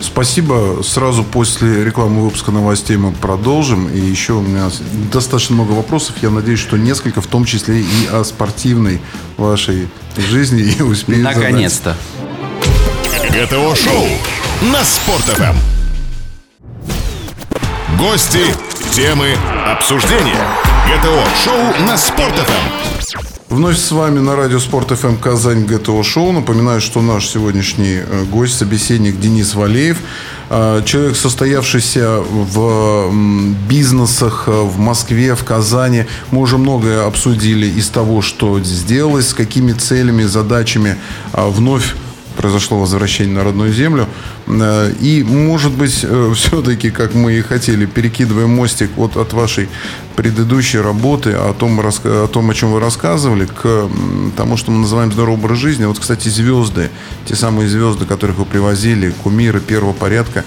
Спасибо. 0.00 0.82
Сразу 0.82 1.24
после 1.24 1.84
рекламы 1.84 2.22
выпуска 2.22 2.50
новостей 2.50 2.96
мы 2.96 3.12
продолжим. 3.12 3.88
И 3.88 3.98
еще 3.98 4.34
у 4.34 4.40
меня 4.40 4.70
достаточно 5.12 5.54
много 5.54 5.72
вопросов. 5.72 6.16
Я 6.22 6.30
надеюсь, 6.30 6.60
что 6.60 6.76
несколько, 6.76 7.20
в 7.20 7.26
том 7.26 7.44
числе 7.44 7.80
и 7.80 8.06
о 8.12 8.24
спортивной 8.24 9.00
вашей 9.36 9.88
жизни, 10.16 10.62
и 10.62 10.82
успею 10.82 11.22
Наконец-то. 11.22 11.96
ГТО-шоу 13.30 14.06
на 14.72 14.84
Спорт.ФМ. 14.84 15.56
Гости, 17.98 18.44
темы, 18.92 19.34
обсуждения. 19.66 20.46
ГТО-шоу 20.86 21.86
на 21.86 21.96
Спорт.ФМ. 21.96 22.95
Вновь 23.48 23.78
с 23.78 23.92
вами 23.92 24.18
на 24.18 24.34
радио 24.34 24.58
Спорт 24.58 24.90
ФМ 24.90 25.18
Казань 25.18 25.66
ГТО 25.66 26.02
Шоу. 26.02 26.32
Напоминаю, 26.32 26.80
что 26.80 27.00
наш 27.00 27.28
сегодняшний 27.28 28.00
э, 28.00 28.24
гость, 28.24 28.58
собеседник 28.58 29.20
Денис 29.20 29.54
Валеев. 29.54 29.98
Э, 30.50 30.82
человек, 30.84 31.14
состоявшийся 31.16 32.22
в 32.28 33.12
бизнесах 33.68 34.48
э, 34.48 34.50
в 34.50 34.80
Москве, 34.80 35.36
в 35.36 35.44
Казани. 35.44 36.06
Мы 36.32 36.40
уже 36.40 36.58
многое 36.58 37.06
обсудили 37.06 37.66
из 37.66 37.88
того, 37.88 38.20
что 38.20 38.60
сделалось, 38.64 39.28
с 39.28 39.34
какими 39.34 39.72
целями, 39.74 40.24
задачами 40.24 40.96
вновь 41.32 41.94
произошло 42.36 42.80
возвращение 42.80 43.36
на 43.36 43.44
родную 43.44 43.72
землю. 43.72 44.08
Э, 44.46 44.92
и, 45.00 45.22
может 45.22 45.72
быть, 45.72 46.00
э, 46.02 46.32
все-таки, 46.34 46.90
как 46.90 47.14
мы 47.14 47.34
и 47.34 47.42
хотели, 47.42 47.86
перекидываем 47.86 48.50
мостик 48.50 48.90
вот 48.96 49.16
от 49.16 49.32
вашей 49.32 49.68
предыдущей 50.14 50.78
работы, 50.78 51.32
о 51.32 51.52
том, 51.52 51.78
о 51.78 52.26
том, 52.26 52.50
о 52.50 52.54
чем 52.54 52.72
вы 52.72 52.80
рассказывали, 52.80 53.46
к 53.46 53.88
тому, 54.36 54.56
что 54.56 54.70
мы 54.70 54.78
называем 54.78 55.12
здоровый 55.12 55.38
образ 55.38 55.58
жизни. 55.58 55.84
Вот, 55.84 55.98
кстати, 55.98 56.28
звезды, 56.28 56.90
те 57.26 57.34
самые 57.34 57.68
звезды, 57.68 58.06
которых 58.06 58.38
вы 58.38 58.46
привозили, 58.46 59.12
кумиры 59.22 59.60
первого 59.60 59.92
порядка, 59.92 60.44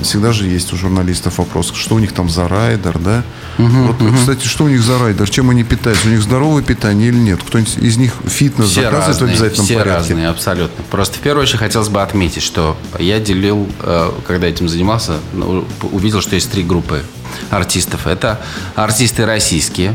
всегда 0.00 0.32
же 0.32 0.46
есть 0.46 0.72
у 0.72 0.76
журналистов 0.76 1.38
вопрос, 1.38 1.72
что 1.74 1.96
у 1.96 1.98
них 1.98 2.12
там 2.12 2.30
за 2.30 2.46
райдер, 2.46 2.98
да? 3.00 3.24
Угу, 3.58 3.68
вот, 3.68 4.02
угу. 4.02 4.14
кстати, 4.14 4.46
что 4.46 4.64
у 4.64 4.68
них 4.68 4.82
за 4.82 4.98
райдер, 4.98 5.28
чем 5.28 5.50
они 5.50 5.64
питаются? 5.64 6.06
У 6.06 6.10
них 6.10 6.22
здоровое 6.22 6.62
питание 6.62 7.08
или 7.08 7.18
нет? 7.18 7.40
Кто-нибудь 7.44 7.78
из 7.78 7.96
них 7.96 8.12
фитнес 8.26 8.68
все 8.68 8.82
заказывает 8.82 9.08
разные, 9.08 9.28
в 9.28 9.30
обязательном 9.30 9.66
все 9.66 9.74
порядке? 9.78 9.98
разные, 9.98 10.28
абсолютно. 10.28 10.84
Просто 10.90 11.18
в 11.18 11.20
первую 11.20 11.42
очередь 11.42 11.58
хотелось 11.58 11.88
бы 11.88 12.00
отметить, 12.00 12.42
что 12.42 12.65
я 12.98 13.20
делил, 13.20 13.68
э, 13.80 14.12
когда 14.26 14.46
этим 14.46 14.68
занимался, 14.68 15.18
ну, 15.32 15.64
увидел, 15.92 16.20
что 16.20 16.34
есть 16.34 16.50
три 16.50 16.62
группы 16.62 17.04
артистов. 17.50 18.06
Это 18.06 18.40
артисты 18.74 19.26
российские, 19.26 19.94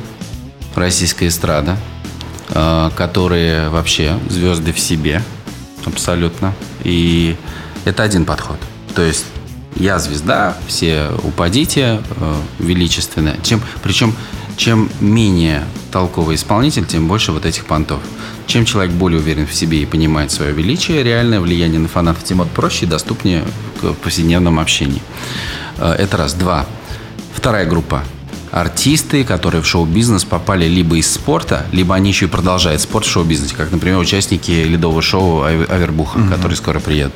российская 0.75 1.27
эстрада, 1.27 1.77
э, 2.49 2.89
которые 2.95 3.69
вообще 3.69 4.17
звезды 4.29 4.71
в 4.71 4.79
себе 4.79 5.23
абсолютно. 5.86 6.53
И 6.84 7.36
это 7.86 8.03
один 8.03 8.25
подход. 8.25 8.57
То 8.95 9.01
есть 9.01 9.25
я 9.75 9.99
звезда, 9.99 10.57
все 10.67 11.12
упадите, 11.23 12.01
э, 12.10 12.36
величественно. 12.60 13.36
Чем, 13.43 13.62
причем, 13.81 14.15
чем 14.57 14.89
менее 14.99 15.63
толковый 15.91 16.36
исполнитель, 16.36 16.86
тем 16.86 17.07
больше 17.07 17.31
вот 17.31 17.45
этих 17.45 17.65
понтов. 17.65 17.99
Чем 18.47 18.65
человек 18.65 18.91
более 18.93 19.19
уверен 19.19 19.47
в 19.47 19.54
себе 19.54 19.82
и 19.82 19.86
понимает 19.86 20.32
свое 20.32 20.51
величие, 20.51 21.04
реальное 21.04 21.39
влияние 21.39 21.80
на 21.80 21.88
фанатов, 21.88 22.23
тем 22.23 22.45
проще 22.47 22.86
и 22.86 22.89
доступнее 22.89 23.43
к 23.82 23.93
повседневному 23.93 24.62
общению. 24.62 25.01
Э, 25.77 25.93
это 25.93 26.17
раз. 26.17 26.34
Два. 26.34 26.65
Вторая 27.34 27.65
группа 27.65 28.04
артисты, 28.51 29.23
которые 29.23 29.62
в 29.62 29.65
шоу-бизнес 29.65 30.25
попали 30.25 30.65
либо 30.67 30.97
из 30.97 31.12
спорта, 31.12 31.65
либо 31.71 31.95
они 31.95 32.10
еще 32.10 32.25
и 32.25 32.27
продолжают 32.27 32.82
спорт 32.82 33.06
в 33.06 33.10
шоу-бизнесе, 33.10 33.56
как, 33.56 33.71
например, 33.71 33.97
участники 33.97 34.51
ледового 34.51 35.01
шоу 35.01 35.43
Авербуха, 35.43 36.19
mm-hmm. 36.19 36.30
которые 36.30 36.58
скоро 36.58 36.80
приедут. 36.80 37.13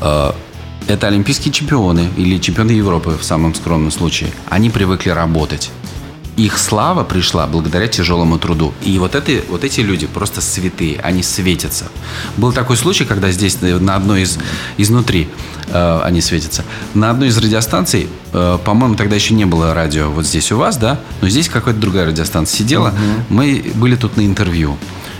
Э, 0.00 0.32
это 0.86 1.06
олимпийские 1.08 1.52
чемпионы 1.52 2.08
или 2.16 2.38
чемпионы 2.38 2.72
Европы 2.72 3.16
в 3.20 3.24
самом 3.24 3.54
скромном 3.54 3.90
случае. 3.90 4.30
Они 4.48 4.70
привыкли 4.70 5.10
работать. 5.10 5.70
Их 6.40 6.56
слава 6.56 7.04
пришла 7.04 7.46
благодаря 7.46 7.86
тяжелому 7.86 8.38
труду. 8.38 8.72
И 8.82 8.98
вот, 8.98 9.14
это, 9.14 9.30
вот 9.50 9.62
эти 9.62 9.80
люди 9.80 10.06
просто 10.06 10.40
святые, 10.40 10.98
они 11.00 11.22
светятся. 11.22 11.84
Был 12.38 12.50
такой 12.50 12.78
случай, 12.78 13.04
когда 13.04 13.30
здесь 13.30 13.58
э, 13.60 13.76
на 13.78 13.94
одной 13.94 14.22
из 14.22 14.38
изнутри 14.78 15.28
э, 15.68 16.00
они 16.02 16.22
светятся. 16.22 16.64
На 16.94 17.10
одной 17.10 17.28
из 17.28 17.36
радиостанций, 17.36 18.08
э, 18.32 18.58
по-моему, 18.64 18.94
тогда 18.94 19.16
еще 19.16 19.34
не 19.34 19.44
было 19.44 19.74
радио 19.74 20.08
вот 20.08 20.24
здесь 20.24 20.50
у 20.50 20.56
вас, 20.56 20.78
да, 20.78 20.98
но 21.20 21.28
здесь 21.28 21.50
какая-то 21.50 21.78
другая 21.78 22.06
радиостанция 22.06 22.56
сидела. 22.56 22.88
Угу. 22.88 23.34
Мы 23.34 23.72
были 23.74 23.96
тут 23.96 24.16
на 24.16 24.22
интервью. 24.22 24.78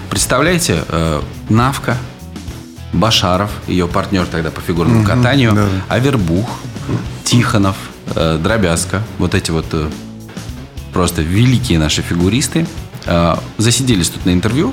Представляете, 0.09 0.85
э, 0.89 1.21
Навка, 1.51 1.99
Башаров, 2.95 3.51
ее 3.67 3.87
партнер 3.89 4.25
тогда 4.25 4.51
по 4.51 4.63
фигурному 4.63 5.01
угу, 5.01 5.07
катанию, 5.07 5.53
да. 5.53 5.67
Авербух, 5.89 6.49
Тихонов, 7.25 7.77
э, 8.15 8.39
Дробязка, 8.43 9.03
вот 9.19 9.35
эти 9.35 9.51
вот 9.51 9.67
э, 9.73 9.91
просто 10.93 11.23
великие 11.23 11.79
наши 11.79 12.03
фигуристы, 12.03 12.67
э, 13.07 13.37
засиделись 13.59 14.11
тут 14.11 14.27
на 14.27 14.33
интервью 14.33 14.73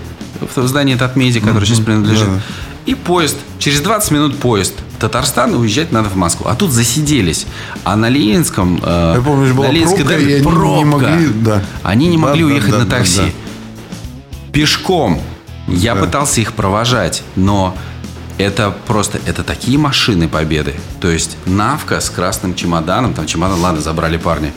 в 0.56 0.68
здании 0.68 0.96
Татмеди, 0.96 1.40
который 1.40 1.58
угу, 1.58 1.66
сейчас 1.66 1.80
принадлежит. 1.80 2.28
Да. 2.28 2.42
И 2.86 2.96
поезд, 2.96 3.36
через 3.60 3.82
20 3.82 4.12
минут 4.12 4.38
поезд 4.38 4.74
Татарстан 5.00 5.54
уезжать 5.54 5.92
надо 5.92 6.10
в 6.10 6.16
Москву. 6.16 6.48
А 6.50 6.56
тут 6.56 6.72
засиделись. 6.72 7.46
А 7.84 7.96
на 7.96 8.08
Ленинском... 8.08 8.80
Э, 8.82 9.14
Я 9.18 9.22
помню, 9.22 9.54
была 9.54 9.68
на 9.68 9.72
Ленинской 9.72 10.06
пробка, 10.06 10.14
дороге, 10.14 10.32
и 10.32 10.36
они 10.36 10.44
пробка. 10.44 10.78
не 10.78 10.86
могли... 10.86 11.28
Да. 11.44 11.64
Они 11.84 12.08
не 12.08 12.18
могли 12.18 12.44
да, 12.44 12.48
уехать 12.48 12.72
да, 12.72 12.80
на 12.80 12.86
такси. 12.86 13.18
Да, 13.18 13.26
да. 13.26 14.52
Пешком. 14.54 15.22
Я 15.68 15.96
да. 15.96 16.02
пытался 16.02 16.40
их 16.40 16.54
провожать, 16.54 17.24
но 17.36 17.76
это 18.38 18.74
просто, 18.86 19.20
это 19.26 19.44
такие 19.44 19.78
машины 19.78 20.30
победы. 20.30 20.76
То 21.02 21.10
есть 21.10 21.38
Навка 21.46 22.00
с 22.00 22.10
красным 22.10 22.56
чемоданом, 22.56 23.14
там 23.14 23.26
чемодан, 23.26 23.60
ладно, 23.60 23.82
забрали 23.82 24.18
парни. 24.18 24.54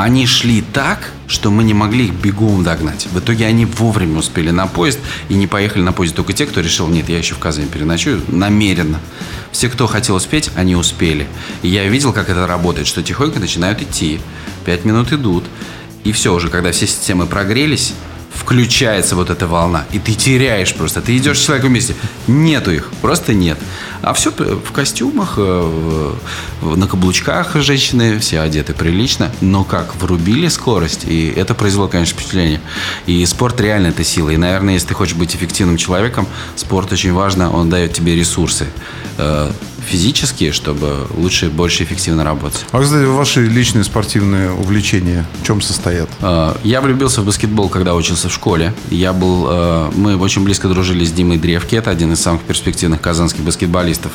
Они 0.00 0.26
шли 0.26 0.62
так, 0.62 1.10
что 1.26 1.50
мы 1.50 1.62
не 1.62 1.74
могли 1.74 2.06
их 2.06 2.14
бегом 2.14 2.64
догнать. 2.64 3.06
В 3.12 3.18
итоге 3.18 3.44
они 3.44 3.66
вовремя 3.66 4.20
успели 4.20 4.48
на 4.48 4.66
поезд 4.66 4.98
и 5.28 5.34
не 5.34 5.46
поехали 5.46 5.82
на 5.82 5.92
поезд 5.92 6.14
только 6.14 6.32
те, 6.32 6.46
кто 6.46 6.62
решил, 6.62 6.88
нет, 6.88 7.10
я 7.10 7.18
еще 7.18 7.34
в 7.34 7.38
Казани 7.38 7.66
переночую, 7.66 8.22
намеренно. 8.28 8.98
Все, 9.52 9.68
кто 9.68 9.86
хотел 9.86 10.14
успеть, 10.14 10.50
они 10.56 10.74
успели. 10.74 11.26
И 11.60 11.68
я 11.68 11.86
видел, 11.86 12.14
как 12.14 12.30
это 12.30 12.46
работает, 12.46 12.86
что 12.86 13.02
тихонько 13.02 13.40
начинают 13.40 13.82
идти. 13.82 14.20
Пять 14.64 14.86
минут 14.86 15.12
идут. 15.12 15.44
И 16.02 16.12
все 16.12 16.32
уже, 16.32 16.48
когда 16.48 16.72
все 16.72 16.86
системы 16.86 17.26
прогрелись, 17.26 17.92
включается 18.32 19.16
вот 19.16 19.30
эта 19.30 19.46
волна, 19.46 19.84
и 19.92 19.98
ты 19.98 20.14
теряешь 20.14 20.74
просто. 20.74 21.00
Ты 21.00 21.16
идешь 21.16 21.38
с 21.38 21.44
человеком 21.44 21.70
вместе. 21.70 21.94
Нету 22.26 22.70
их, 22.70 22.90
просто 23.00 23.34
нет. 23.34 23.58
А 24.02 24.14
все 24.14 24.30
в 24.30 24.72
костюмах, 24.72 25.34
э, 25.36 26.14
на 26.62 26.86
каблучках 26.86 27.56
женщины, 27.56 28.18
все 28.18 28.40
одеты 28.40 28.72
прилично, 28.72 29.30
но 29.40 29.64
как 29.64 29.94
врубили 29.96 30.48
скорость, 30.48 31.04
и 31.04 31.28
это 31.28 31.54
произвело, 31.54 31.88
конечно, 31.88 32.14
впечатление. 32.18 32.60
И 33.06 33.24
спорт 33.26 33.60
реально 33.60 33.88
это 33.88 34.04
сила. 34.04 34.30
И, 34.30 34.36
наверное, 34.36 34.74
если 34.74 34.88
ты 34.88 34.94
хочешь 34.94 35.16
быть 35.16 35.34
эффективным 35.34 35.76
человеком, 35.76 36.26
спорт 36.56 36.92
очень 36.92 37.12
важно, 37.12 37.50
он 37.50 37.68
дает 37.68 37.92
тебе 37.92 38.14
ресурсы 38.14 38.66
э, 39.80 39.86
физические, 39.86 40.52
чтобы 40.52 41.06
лучше 41.16 41.46
и 41.46 41.48
больше 41.48 41.84
эффективно 41.84 42.24
работать. 42.24 42.64
А, 42.72 42.80
кстати, 42.80 43.04
ваши 43.04 43.46
личные 43.46 43.84
спортивные 43.84 44.52
увлечения 44.52 45.26
в 45.42 45.46
чем 45.46 45.60
состоят? 45.60 46.08
Э, 46.20 46.54
я 46.62 46.80
влюбился 46.80 47.22
в 47.22 47.26
баскетбол, 47.26 47.68
когда 47.68 47.94
учился 47.94 48.28
в 48.28 48.32
школе. 48.32 48.72
Я 48.90 49.12
был, 49.12 49.46
э, 49.48 49.90
мы 49.94 50.16
очень 50.16 50.44
близко 50.44 50.68
дружили 50.68 51.04
с 51.04 51.12
Димой 51.12 51.38
Древки. 51.38 51.74
Это 51.74 51.90
один 51.90 52.12
из 52.12 52.20
самых 52.20 52.42
перспективных 52.42 53.00
казанских 53.00 53.42
баскетболистов 53.42 54.12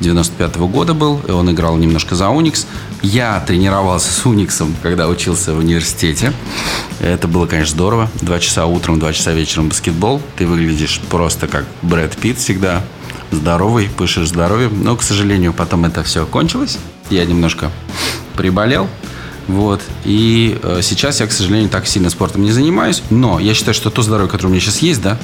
95 0.00 0.56
-го 0.56 0.68
года 0.68 0.94
был. 0.94 1.20
Он 1.28 1.50
играл 1.50 1.76
немножко 1.76 2.14
за 2.14 2.28
Уникс. 2.28 2.66
Я 3.02 3.40
тренировался 3.40 4.12
с 4.12 4.26
Униксом, 4.26 4.74
когда 4.82 5.08
учился 5.08 5.54
в 5.54 5.58
университете. 5.58 6.32
Это 7.00 7.28
было, 7.28 7.46
конечно, 7.46 7.74
здорово. 7.74 8.10
Два 8.20 8.38
часа 8.38 8.66
утром, 8.66 8.98
два 8.98 9.12
часа 9.12 9.32
вечером 9.32 9.68
баскетбол. 9.68 10.20
Ты 10.36 10.46
выглядишь 10.46 11.00
просто 11.08 11.48
как 11.48 11.64
Брэд 11.82 12.16
Питт 12.16 12.38
всегда 12.38 12.82
здоровый, 13.32 13.88
пышешь 13.88 14.28
здоровьем. 14.28 14.82
Но, 14.82 14.96
к 14.96 15.02
сожалению, 15.02 15.52
потом 15.52 15.84
это 15.84 16.02
все 16.02 16.24
кончилось. 16.26 16.78
Я 17.10 17.24
немножко 17.24 17.70
приболел. 18.36 18.88
Вот. 19.48 19.80
И 20.04 20.58
э, 20.62 20.80
сейчас 20.82 21.20
я, 21.20 21.26
к 21.26 21.32
сожалению, 21.32 21.68
так 21.68 21.86
сильно 21.86 22.10
спортом 22.10 22.42
не 22.42 22.52
занимаюсь. 22.52 23.02
Но 23.10 23.40
я 23.40 23.54
считаю, 23.54 23.74
что 23.74 23.90
то 23.90 24.02
здоровье, 24.02 24.30
которое 24.30 24.48
у 24.48 24.50
меня 24.52 24.60
сейчас 24.60 24.78
есть, 24.78 25.02
да, 25.02 25.18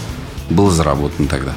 было 0.51 0.71
заработано 0.71 1.29
тогда. 1.29 1.53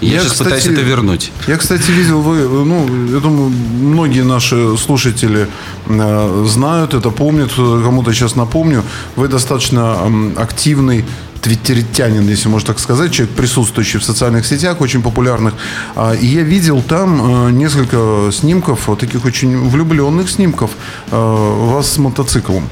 Я, 0.00 0.14
я 0.14 0.20
сейчас 0.20 0.32
кстати, 0.32 0.48
пытаюсь 0.48 0.66
это 0.66 0.80
вернуть. 0.80 1.32
Я, 1.46 1.56
кстати, 1.56 1.90
видел, 1.92 2.22
вы, 2.22 2.64
ну, 2.64 3.14
я 3.14 3.20
думаю, 3.20 3.50
многие 3.50 4.24
наши 4.24 4.76
слушатели 4.76 5.46
э, 5.86 6.44
знают 6.48 6.94
это, 6.94 7.10
помнят, 7.10 7.52
кому-то 7.54 8.12
сейчас 8.12 8.34
напомню. 8.34 8.82
Вы 9.14 9.28
достаточно 9.28 9.96
э, 10.00 10.40
активный 10.40 11.04
твиттеритянин, 11.42 12.28
если 12.28 12.48
можно 12.48 12.68
так 12.68 12.78
сказать, 12.78 13.12
человек, 13.12 13.34
присутствующий 13.34 13.98
в 13.98 14.04
социальных 14.04 14.46
сетях, 14.46 14.80
очень 14.80 15.02
популярных. 15.02 15.54
А, 15.96 16.14
и 16.14 16.26
я 16.26 16.42
видел 16.42 16.82
там 16.82 17.48
э, 17.48 17.50
несколько 17.50 18.30
снимков, 18.32 18.86
вот 18.86 19.00
таких 19.00 19.24
очень 19.24 19.68
влюбленных 19.68 20.30
снимков 20.30 20.70
э, 21.10 21.16
вас 21.16 21.92
с 21.92 21.98
мотоциклом. 21.98 22.68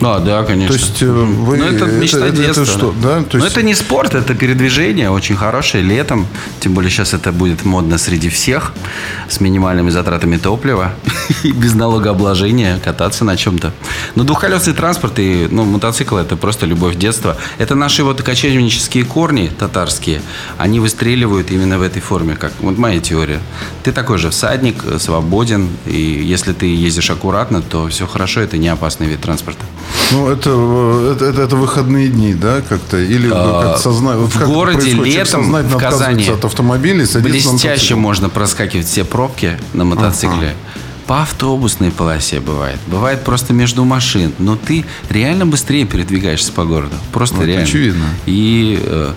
А, 0.00 0.20
да, 0.20 0.44
конечно. 0.44 0.76
То 0.76 0.80
есть 0.80 1.02
э, 1.02 1.06
вы... 1.06 1.56
Ну, 1.58 1.64
это 1.64 1.86
мечта 1.86 2.26
это, 2.26 2.36
детства. 2.36 2.62
Это 2.62 2.70
что? 2.70 2.94
Да? 3.02 3.22
То 3.22 3.38
есть... 3.38 3.40
Но 3.40 3.46
это 3.46 3.62
не 3.62 3.74
спорт, 3.74 4.14
это 4.14 4.34
передвижение, 4.34 5.10
очень 5.10 5.36
хорошее 5.36 5.82
летом. 5.82 6.26
Тем 6.60 6.74
более 6.74 6.90
сейчас 6.90 7.14
это 7.14 7.32
будет 7.32 7.64
модно 7.64 7.98
среди 7.98 8.28
всех, 8.28 8.72
с 9.28 9.40
минимальными 9.40 9.90
затратами 9.90 10.36
топлива 10.36 10.92
и 11.42 11.52
без 11.52 11.74
налогообложения 11.74 12.78
кататься 12.78 13.24
на 13.24 13.36
чем-то. 13.36 13.72
Но 14.14 14.24
двухколесный 14.24 14.72
транспорт 14.72 15.18
и 15.18 15.48
ну, 15.50 15.64
мотоцикл– 15.64 16.16
это 16.18 16.36
просто 16.36 16.66
любовь 16.66 16.96
детства. 16.96 17.36
Это 17.58 17.74
наши 17.74 18.04
вот 18.04 18.22
кочевнические 18.22 19.04
корни 19.04 19.50
татарские, 19.58 20.20
они 20.58 20.80
выстреливают 20.80 21.50
именно 21.50 21.78
в 21.78 21.82
этой 21.82 22.00
форме, 22.00 22.36
как 22.36 22.52
вот 22.60 22.78
моя 22.78 23.00
теория. 23.00 23.40
Ты 23.82 23.92
такой 23.92 24.18
же 24.18 24.30
всадник, 24.30 24.82
свободен, 24.98 25.68
и 25.86 26.00
если 26.00 26.52
ты 26.52 26.66
ездишь 26.66 27.10
аккуратно, 27.10 27.62
то 27.62 27.88
все 27.88 28.06
хорошо, 28.06 28.40
это 28.40 28.58
не 28.58 28.68
опасный 28.68 29.06
вид 29.06 29.26
транспорта. 29.28 29.64
Ну, 30.10 30.30
это, 30.30 31.12
это, 31.12 31.24
это, 31.26 31.42
это 31.42 31.56
выходные 31.56 32.08
дни, 32.08 32.32
да, 32.32 32.62
как-то? 32.66 32.96
Или 32.96 33.28
а, 33.30 33.74
как 33.74 33.78
сознать? 33.78 34.16
В 34.16 34.38
как 34.38 34.48
городе 34.48 34.92
летом 34.92 35.52
в 35.52 35.76
Казани 35.76 36.26
от 36.28 36.44
автомобилей, 36.46 37.06
блестяще 37.20 37.94
можно 37.94 38.30
проскакивать 38.30 38.86
все 38.86 39.04
пробки 39.04 39.58
на 39.74 39.84
мотоцикле. 39.84 40.48
Ага. 40.48 40.54
По 41.06 41.22
автобусной 41.22 41.90
полосе 41.90 42.40
бывает. 42.40 42.78
Бывает 42.86 43.22
просто 43.24 43.52
между 43.52 43.84
машин. 43.84 44.32
Но 44.38 44.56
ты 44.56 44.84
реально 45.08 45.46
быстрее 45.46 45.86
передвигаешься 45.86 46.52
по 46.52 46.64
городу. 46.64 46.96
Просто 47.12 47.36
ну, 47.36 47.44
реально. 47.44 47.64
очевидно. 47.64 48.04
И 48.26 48.78
э, 48.82 49.12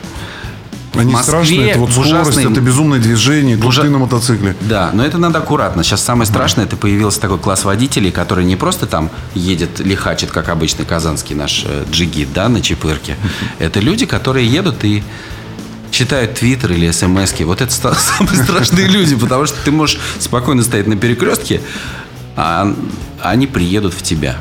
они 0.94 1.14
Москве, 1.14 1.32
страшные, 1.32 1.70
это 1.70 1.80
вот 1.80 1.92
скорость, 1.92 2.12
ужасный, 2.14 2.52
это 2.52 2.62
безумное 2.62 3.00
движение, 3.00 3.56
тут 3.56 3.66
ужа... 3.66 3.84
на 3.84 4.00
мотоцикле. 4.00 4.56
Да, 4.62 4.92
но 4.94 5.06
это 5.06 5.18
надо 5.18 5.40
аккуратно. 5.40 5.84
Сейчас 5.84 6.04
самое 6.04 6.26
страшное, 6.26 6.66
это 6.66 6.76
появился 6.76 7.22
такой 7.22 7.40
класс 7.40 7.64
водителей, 7.64 8.12
который 8.12 8.44
не 8.44 8.56
просто 8.56 8.88
там 8.88 9.10
едет, 9.34 9.80
лихачит, 9.80 10.32
как 10.32 10.50
обычный 10.50 10.86
казанский 10.86 11.36
наш 11.36 11.64
э, 11.66 11.86
джигит, 11.92 12.34
да, 12.34 12.50
на 12.50 12.62
чепырке. 12.62 13.16
Это 13.60 13.80
люди, 13.80 14.06
которые 14.06 14.48
едут 14.48 14.84
и 14.84 15.04
читают 15.92 16.36
твиттер 16.36 16.74
или 16.74 16.92
смс 16.92 17.34
-ки. 17.34 17.46
Вот 17.46 17.62
это 17.62 17.72
самые 17.74 18.44
страшные 18.44 18.88
люди, 18.88 19.16
потому 19.16 19.46
что 19.46 19.58
ты 19.64 19.72
можешь 19.72 20.00
спокойно 20.20 20.64
стоять 20.64 20.88
на 20.88 20.98
перекрестке, 20.98 21.62
а 22.36 22.74
они 23.22 23.48
приедут 23.48 23.94
в 23.94 24.02
тебя. 24.02 24.38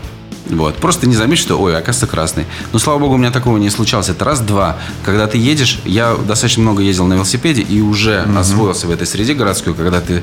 Вот. 0.50 0.76
Просто 0.76 1.06
не 1.06 1.14
заметишь, 1.14 1.44
что, 1.44 1.56
ой, 1.60 1.76
оказывается, 1.76 2.06
красный. 2.06 2.46
Но, 2.72 2.78
слава 2.78 2.98
богу, 2.98 3.14
у 3.14 3.18
меня 3.18 3.30
такого 3.30 3.56
не 3.58 3.70
случалось. 3.70 4.08
Это 4.08 4.24
раз-два. 4.24 4.78
Когда 5.04 5.26
ты 5.26 5.38
едешь, 5.38 5.80
я 5.84 6.14
достаточно 6.14 6.62
много 6.62 6.82
ездил 6.82 7.06
на 7.06 7.14
велосипеде 7.14 7.62
и 7.62 7.80
уже 7.80 8.24
угу. 8.28 8.38
освоился 8.38 8.86
в 8.86 8.90
этой 8.90 9.06
среде 9.06 9.34
городской, 9.34 9.74
когда 9.74 10.00
ты, 10.00 10.22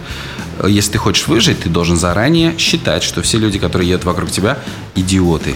если 0.68 0.94
ты 0.94 0.98
хочешь 0.98 1.28
выжить, 1.28 1.62
ты 1.62 1.70
должен 1.70 1.98
заранее 1.98 2.58
считать, 2.58 3.04
что 3.04 3.22
все 3.22 3.38
люди, 3.38 3.58
которые 3.58 3.90
едут 3.90 4.06
вокруг 4.06 4.30
тебя, 4.30 4.60
идиоты. 4.96 5.56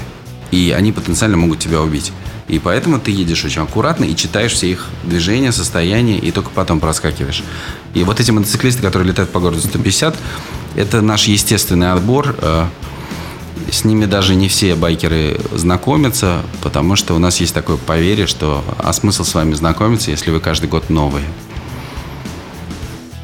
И 0.52 0.74
они 0.76 0.92
потенциально 0.92 1.38
могут 1.38 1.60
тебя 1.60 1.82
убить. 1.82 2.12
И 2.48 2.60
поэтому 2.60 3.00
ты 3.00 3.12
едешь 3.12 3.46
очень 3.46 3.62
аккуратно 3.62 4.04
и 4.04 4.16
читаешь 4.16 4.52
все 4.52 4.72
их 4.72 4.88
движения, 5.04 5.54
состояние, 5.54 6.18
и 6.18 6.32
только 6.32 6.50
потом 6.50 6.82
проскакиваешь. 6.82 7.44
И 7.94 8.04
вот 8.04 8.20
эти 8.20 8.32
мотоциклисты, 8.32 8.82
которые 8.82 9.10
летают 9.10 9.32
по 9.32 9.40
городу 9.40 9.62
150, 9.62 10.18
это 10.76 11.02
наш 11.02 11.26
естественный 11.26 11.94
отбор. 11.94 12.36
С 13.72 13.86
ними 13.86 14.06
даже 14.06 14.36
не 14.36 14.48
все 14.48 14.76
байкеры 14.76 15.40
знакомятся, 15.54 16.42
потому 16.62 16.96
что 16.96 17.14
у 17.14 17.20
нас 17.20 17.40
есть 17.40 17.54
такое 17.54 17.78
поверье, 17.78 18.28
что 18.28 18.64
а 18.78 18.92
смысл 18.94 19.24
с 19.24 19.34
вами 19.34 19.54
знакомиться, 19.54 20.12
если 20.12 20.32
вы 20.32 20.40
каждый 20.40 20.70
год 20.70 20.90
новые. 20.90 21.26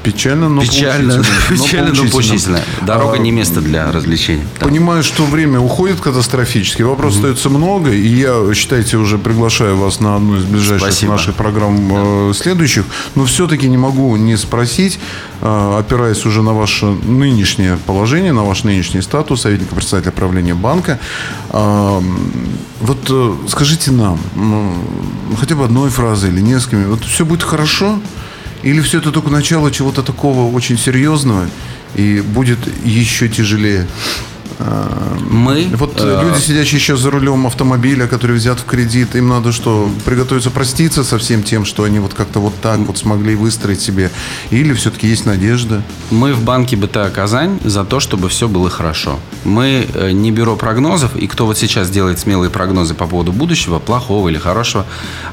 Печально, 0.07 0.47
но 0.47 0.61
Печально, 0.61 1.21
печально, 1.49 1.93
но 1.93 2.09
поучительно. 2.09 2.61
Дорога 2.81 3.15
а, 3.15 3.17
не 3.17 3.31
место 3.31 3.59
для 3.59 3.91
развлечений. 3.91 4.43
Понимаю, 4.57 5.03
что 5.03 5.25
время 5.25 5.59
уходит 5.59 5.99
катастрофически. 5.99 6.81
Вопросов 6.81 7.17
mm 7.17 7.17
остается 7.17 7.49
много. 7.49 7.91
И 7.91 8.07
я, 8.07 8.53
считайте, 8.53 8.95
уже 8.95 9.17
приглашаю 9.17 9.75
вас 9.75 9.99
на 9.99 10.15
одну 10.15 10.37
из 10.37 10.45
ближайших 10.45 10.87
Спасибо. 10.87 11.11
наших 11.11 11.35
программ 11.35 11.89
да. 11.89 11.95
Э, 11.97 12.33
следующих. 12.33 12.85
Но 13.15 13.25
все-таки 13.25 13.67
не 13.67 13.75
могу 13.75 14.15
не 14.15 14.37
спросить, 14.37 14.97
э, 15.41 15.77
опираясь 15.77 16.25
уже 16.25 16.41
на 16.41 16.53
ваше 16.53 16.85
нынешнее 16.85 17.77
положение, 17.85 18.31
на 18.31 18.45
ваш 18.45 18.63
нынешний 18.63 19.01
статус 19.01 19.41
советника 19.41 19.75
председателя 19.75 20.13
правления 20.13 20.55
банка. 20.55 20.99
Э, 21.49 22.01
вот 22.79 23.43
скажите 23.49 23.91
нам, 23.91 24.19
хотя 25.37 25.55
бы 25.55 25.65
одной 25.65 25.89
фразой 25.89 26.29
или 26.29 26.39
несколькими, 26.39 26.85
вот 26.85 27.03
все 27.03 27.25
будет 27.25 27.43
хорошо? 27.43 27.99
Или 28.63 28.81
все 28.81 28.97
это 28.99 29.11
только 29.11 29.29
начало 29.29 29.71
чего-то 29.71 30.03
такого 30.03 30.51
очень 30.51 30.77
серьезного 30.77 31.49
и 31.95 32.21
будет 32.21 32.59
еще 32.83 33.29
тяжелее? 33.29 33.87
Мы... 35.29 35.69
Вот 35.75 35.99
э... 35.99 36.21
люди, 36.23 36.39
сидящие 36.39 36.79
сейчас 36.79 36.99
за 36.99 37.11
рулем 37.11 37.45
автомобиля, 37.45 38.07
которые 38.07 38.37
взят 38.37 38.59
в 38.59 38.65
кредит, 38.65 39.15
им 39.15 39.29
надо 39.29 39.51
что, 39.51 39.89
приготовиться 40.05 40.49
проститься 40.51 41.03
со 41.03 41.17
всем 41.17 41.43
тем, 41.43 41.65
что 41.65 41.83
они 41.83 41.99
вот 41.99 42.13
как-то 42.13 42.39
вот 42.39 42.53
так 42.61 42.79
вот 42.79 42.97
смогли 42.97 43.35
выстроить 43.35 43.81
себе? 43.81 44.11
Или 44.49 44.73
все-таки 44.73 45.07
есть 45.07 45.25
надежда? 45.25 45.83
Мы 46.11 46.33
в 46.33 46.43
банке 46.43 46.75
БТА 46.75 47.09
«Казань» 47.09 47.59
за 47.63 47.83
то, 47.85 47.99
чтобы 47.99 48.29
все 48.29 48.47
было 48.47 48.69
хорошо. 48.69 49.19
Мы 49.43 49.87
э, 49.93 50.11
не 50.11 50.31
бюро 50.31 50.55
прогнозов, 50.55 51.15
и 51.15 51.27
кто 51.27 51.45
вот 51.45 51.57
сейчас 51.57 51.89
делает 51.89 52.19
смелые 52.19 52.49
прогнозы 52.49 52.93
по 52.93 53.05
поводу 53.05 53.31
будущего, 53.31 53.79
плохого 53.79 54.29
или 54.29 54.37
хорошего, 54.37 54.85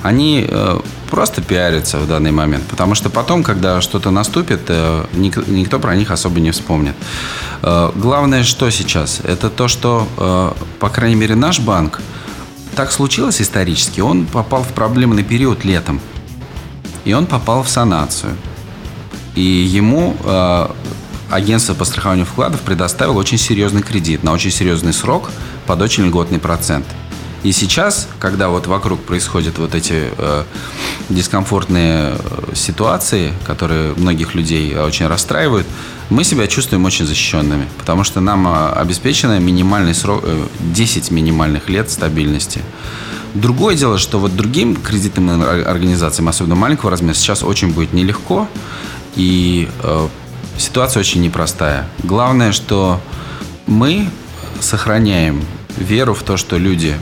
они 0.03 0.47
э, 0.49 0.81
просто 1.11 1.41
пиарятся 1.43 1.99
в 1.99 2.09
данный 2.09 2.33
момент. 2.33 2.65
Потому 2.65 2.95
что 2.95 3.11
потом, 3.11 3.43
когда 3.43 3.81
что-то 3.81 4.11
наступит, 4.11 4.63
э, 4.69 5.05
никто 5.15 5.79
про 5.79 5.97
них 5.97 6.11
особо 6.11 6.41
не 6.41 6.51
вспомнит. 6.51 6.95
Главное, 7.63 8.45
что 8.45 8.69
сейчас? 8.69 9.04
Это 9.25 9.51
то, 9.51 9.69
что, 9.69 10.09
э, 10.17 10.53
по 10.81 10.89
крайней 10.89 11.17
мере, 11.17 11.35
наш 11.35 11.61
банк, 11.61 12.01
так 12.75 12.93
случилось 12.93 13.41
исторически, 13.41 14.01
он 14.01 14.27
попал 14.27 14.63
в 14.63 14.73
проблемный 14.73 15.23
период 15.23 15.65
летом. 15.65 16.01
И 17.05 17.13
он 17.13 17.27
попал 17.27 17.63
в 17.63 17.69
санацию. 17.69 18.33
И 19.35 19.43
ему 19.43 20.17
э, 20.25 20.69
агентство 21.31 21.75
по 21.75 21.85
страхованию 21.85 22.27
вкладов 22.27 22.61
предоставило 22.61 23.19
очень 23.19 23.39
серьезный 23.39 23.83
кредит 23.83 24.23
на 24.25 24.33
очень 24.33 24.51
серьезный 24.51 24.93
срок 24.93 25.31
под 25.67 25.83
очень 25.83 26.07
льготный 26.07 26.39
процент– 26.39 26.87
и 27.45 27.53
сейчас, 27.53 28.09
когда 28.19 28.49
вот 28.49 28.67
вокруг 28.67 29.03
происходят 29.03 29.59
вот 29.59 29.75
эти 29.75 30.09
э, 30.17 30.45
дискомфортные 31.11 32.15
э, 32.19 32.55
ситуации, 32.55 33.35
которые 33.47 33.93
многих 33.93 34.35
людей 34.35 34.75
очень 34.75 35.07
расстраивают, 35.07 35.67
мы 36.09 36.25
себя 36.25 36.47
чувствуем 36.47 36.87
очень 36.87 37.05
защищенными, 37.05 37.69
потому 37.77 38.03
что 38.03 38.21
нам 38.21 38.49
э, 38.49 38.73
обеспечено 38.73 39.39
минимальный 39.41 39.95
срок, 39.95 40.25
10 40.61 41.11
э, 41.11 41.15
минимальных 41.15 41.69
лет 41.69 41.91
стабильности. 41.91 42.63
Другое 43.35 43.77
дело, 43.77 43.99
что 43.99 44.19
вот 44.19 44.35
другим 44.35 44.75
кредитным 44.75 45.43
организациям, 45.43 46.29
особенно 46.29 46.55
маленького 46.55 46.91
размера, 46.91 47.15
сейчас 47.15 47.43
очень 47.43 47.75
будет 47.75 47.93
нелегко, 47.93 48.49
и 49.17 49.69
э, 49.83 50.09
ситуация 50.57 51.01
очень 51.01 51.21
непростая. 51.21 51.87
Главное, 52.05 52.53
что 52.53 53.03
мы 53.67 54.09
сохраняем 54.61 55.45
веру 55.77 56.15
в 56.15 56.23
то, 56.23 56.39
что 56.39 56.57
люди 56.57 56.97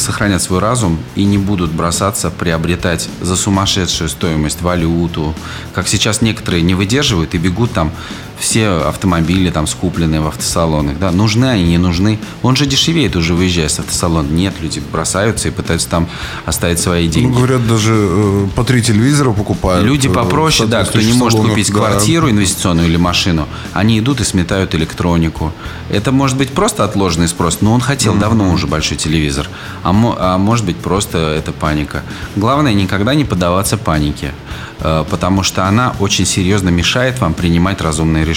сохранят 0.00 0.42
свой 0.42 0.58
разум 0.58 0.98
и 1.14 1.24
не 1.24 1.38
будут 1.38 1.70
бросаться 1.70 2.30
приобретать 2.30 3.08
за 3.20 3.36
сумасшедшую 3.36 4.08
стоимость 4.08 4.62
валюту, 4.62 5.34
как 5.74 5.88
сейчас 5.88 6.22
некоторые 6.22 6.62
не 6.62 6.74
выдерживают 6.74 7.34
и 7.34 7.38
бегут 7.38 7.72
там 7.72 7.92
все 8.40 8.68
автомобили 8.88 9.50
там 9.50 9.66
скупленные 9.66 10.20
в 10.20 10.26
автосалонах, 10.26 10.98
да, 10.98 11.12
нужны 11.12 11.44
они, 11.44 11.64
не 11.64 11.78
нужны. 11.78 12.18
Он 12.42 12.56
же 12.56 12.66
дешевеет 12.66 13.14
уже, 13.14 13.34
выезжая 13.34 13.68
с 13.68 13.78
автосалона. 13.78 14.28
Нет, 14.28 14.54
люди 14.60 14.82
бросаются 14.92 15.48
и 15.48 15.50
пытаются 15.50 15.88
там 15.88 16.08
оставить 16.46 16.80
свои 16.80 17.06
деньги. 17.06 17.28
Ну, 17.28 17.36
говорят, 17.36 17.66
даже 17.68 17.92
э, 17.94 18.48
по 18.56 18.64
три 18.64 18.82
телевизора 18.82 19.32
покупают. 19.32 19.84
Люди 19.86 20.08
э, 20.08 20.10
попроще, 20.10 20.68
да, 20.68 20.84
кто 20.84 21.00
не 21.00 21.12
может 21.12 21.38
купить 21.38 21.68
да. 21.68 21.74
квартиру 21.74 22.30
инвестиционную 22.30 22.88
или 22.88 22.96
машину, 22.96 23.46
они 23.74 23.98
идут 23.98 24.20
и 24.20 24.24
сметают 24.24 24.74
электронику. 24.74 25.52
Это 25.90 26.10
может 26.10 26.36
быть 26.38 26.50
просто 26.50 26.84
отложенный 26.84 27.28
спрос, 27.28 27.58
но 27.60 27.72
он 27.72 27.80
хотел 27.80 28.14
mm-hmm. 28.14 28.20
давно 28.20 28.52
уже 28.52 28.66
большой 28.66 28.96
телевизор. 28.96 29.48
А, 29.82 29.90
а 29.92 30.38
может 30.38 30.64
быть 30.64 30.78
просто 30.78 31.18
это 31.18 31.52
паника. 31.52 32.02
Главное 32.36 32.72
никогда 32.72 33.14
не 33.14 33.24
поддаваться 33.24 33.76
панике. 33.76 34.32
Э, 34.80 35.04
потому 35.08 35.42
что 35.42 35.66
она 35.66 35.94
очень 36.00 36.24
серьезно 36.24 36.70
мешает 36.70 37.20
вам 37.20 37.34
принимать 37.34 37.80
разумные 37.80 38.24
решения. 38.24 38.29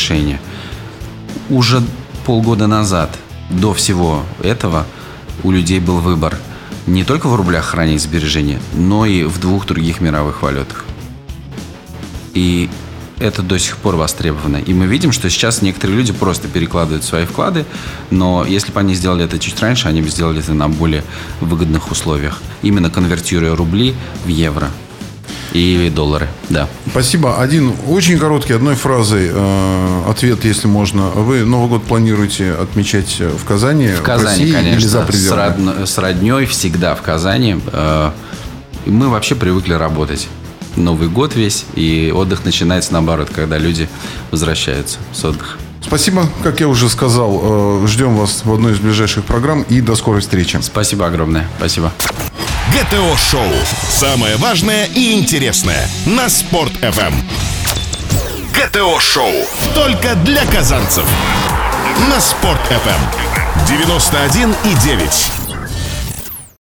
Уже 1.50 1.82
полгода 2.26 2.68
назад, 2.68 3.18
до 3.50 3.74
всего 3.74 4.24
этого, 4.42 4.86
у 5.44 5.52
людей 5.52 5.80
был 5.80 6.00
выбор 6.00 6.38
не 6.88 7.04
только 7.04 7.28
в 7.28 7.36
рублях 7.36 7.66
хранить 7.66 8.02
сбережения, 8.02 8.60
но 8.74 9.06
и 9.06 9.24
в 9.24 9.40
двух 9.40 9.66
других 9.66 10.02
мировых 10.02 10.42
валютах. 10.42 10.86
И 12.34 12.70
это 13.20 13.42
до 13.42 13.58
сих 13.58 13.78
пор 13.78 13.96
востребовано. 13.96 14.58
И 14.58 14.74
мы 14.74 14.86
видим, 14.86 15.12
что 15.12 15.30
сейчас 15.30 15.62
некоторые 15.62 15.98
люди 15.98 16.12
просто 16.12 16.48
перекладывают 16.48 17.04
свои 17.04 17.26
вклады, 17.26 17.66
но 18.10 18.46
если 18.46 18.72
бы 18.72 18.80
они 18.80 18.96
сделали 18.96 19.24
это 19.24 19.40
чуть 19.40 19.60
раньше, 19.62 19.88
они 19.88 20.02
бы 20.02 20.10
сделали 20.10 20.40
это 20.40 20.54
на 20.54 20.68
более 20.68 21.04
выгодных 21.40 21.92
условиях, 21.92 22.42
именно 22.62 22.90
конвертируя 22.90 23.56
рубли 23.56 23.96
в 24.26 24.28
евро 24.28 24.70
и 25.54 25.92
доллары, 25.94 26.28
да. 26.50 26.68
Спасибо. 26.90 27.40
Один 27.40 27.74
очень 27.88 28.18
короткий, 28.18 28.54
одной 28.54 28.76
фразой 28.76 29.30
э, 29.32 30.02
ответ, 30.10 30.44
если 30.46 30.68
можно. 30.68 31.10
Вы 31.10 31.46
Новый 31.46 31.70
год 31.70 31.84
планируете 31.84 32.54
отмечать 32.54 33.20
в 33.20 33.46
Казани? 33.46 33.90
В 33.90 34.02
Казани, 34.02 34.24
в 34.24 34.26
России, 34.26 34.52
конечно. 34.52 34.80
Или 34.80 34.88
за 34.88 35.02
пределами? 35.02 35.86
С, 35.86 35.92
с 35.92 35.98
родней 36.00 36.46
всегда 36.48 36.96
в 36.96 37.04
Казани. 37.04 37.62
Э, 37.72 38.12
мы 38.88 39.10
вообще 39.10 39.36
привыкли 39.36 39.74
работать. 39.74 40.28
Новый 40.76 41.08
год 41.08 41.36
весь, 41.36 41.66
и 41.76 42.12
отдых 42.14 42.46
начинается 42.46 42.94
наоборот, 42.94 43.30
когда 43.34 43.60
люди 43.60 43.88
возвращаются 44.32 44.98
с 45.14 45.24
отдыха. 45.24 45.58
Спасибо, 45.82 46.28
как 46.42 46.62
я 46.62 46.68
уже 46.68 46.90
сказал, 46.90 47.84
э, 47.84 47.88
ждем 47.88 48.16
вас 48.16 48.42
в 48.44 48.52
одной 48.52 48.74
из 48.74 48.80
ближайших 48.80 49.24
программ 49.24 49.62
и 49.64 49.82
до 49.82 49.96
скорой 49.96 50.22
встречи. 50.22 50.58
Спасибо 50.64 51.06
огромное. 51.06 51.48
Спасибо. 51.58 51.92
ГТО-шоу. 52.74 53.52
Самое 53.88 54.36
важное 54.38 54.86
и 54.86 55.14
интересное 55.14 55.88
на 56.08 56.28
Спорт-ФМ. 56.28 57.14
ГТО-шоу. 58.52 59.32
Только 59.76 60.16
для 60.16 60.44
казанцев. 60.46 61.06
На 62.10 62.20
Спорт-ФМ. 62.20 63.02
91,9. 63.68 65.43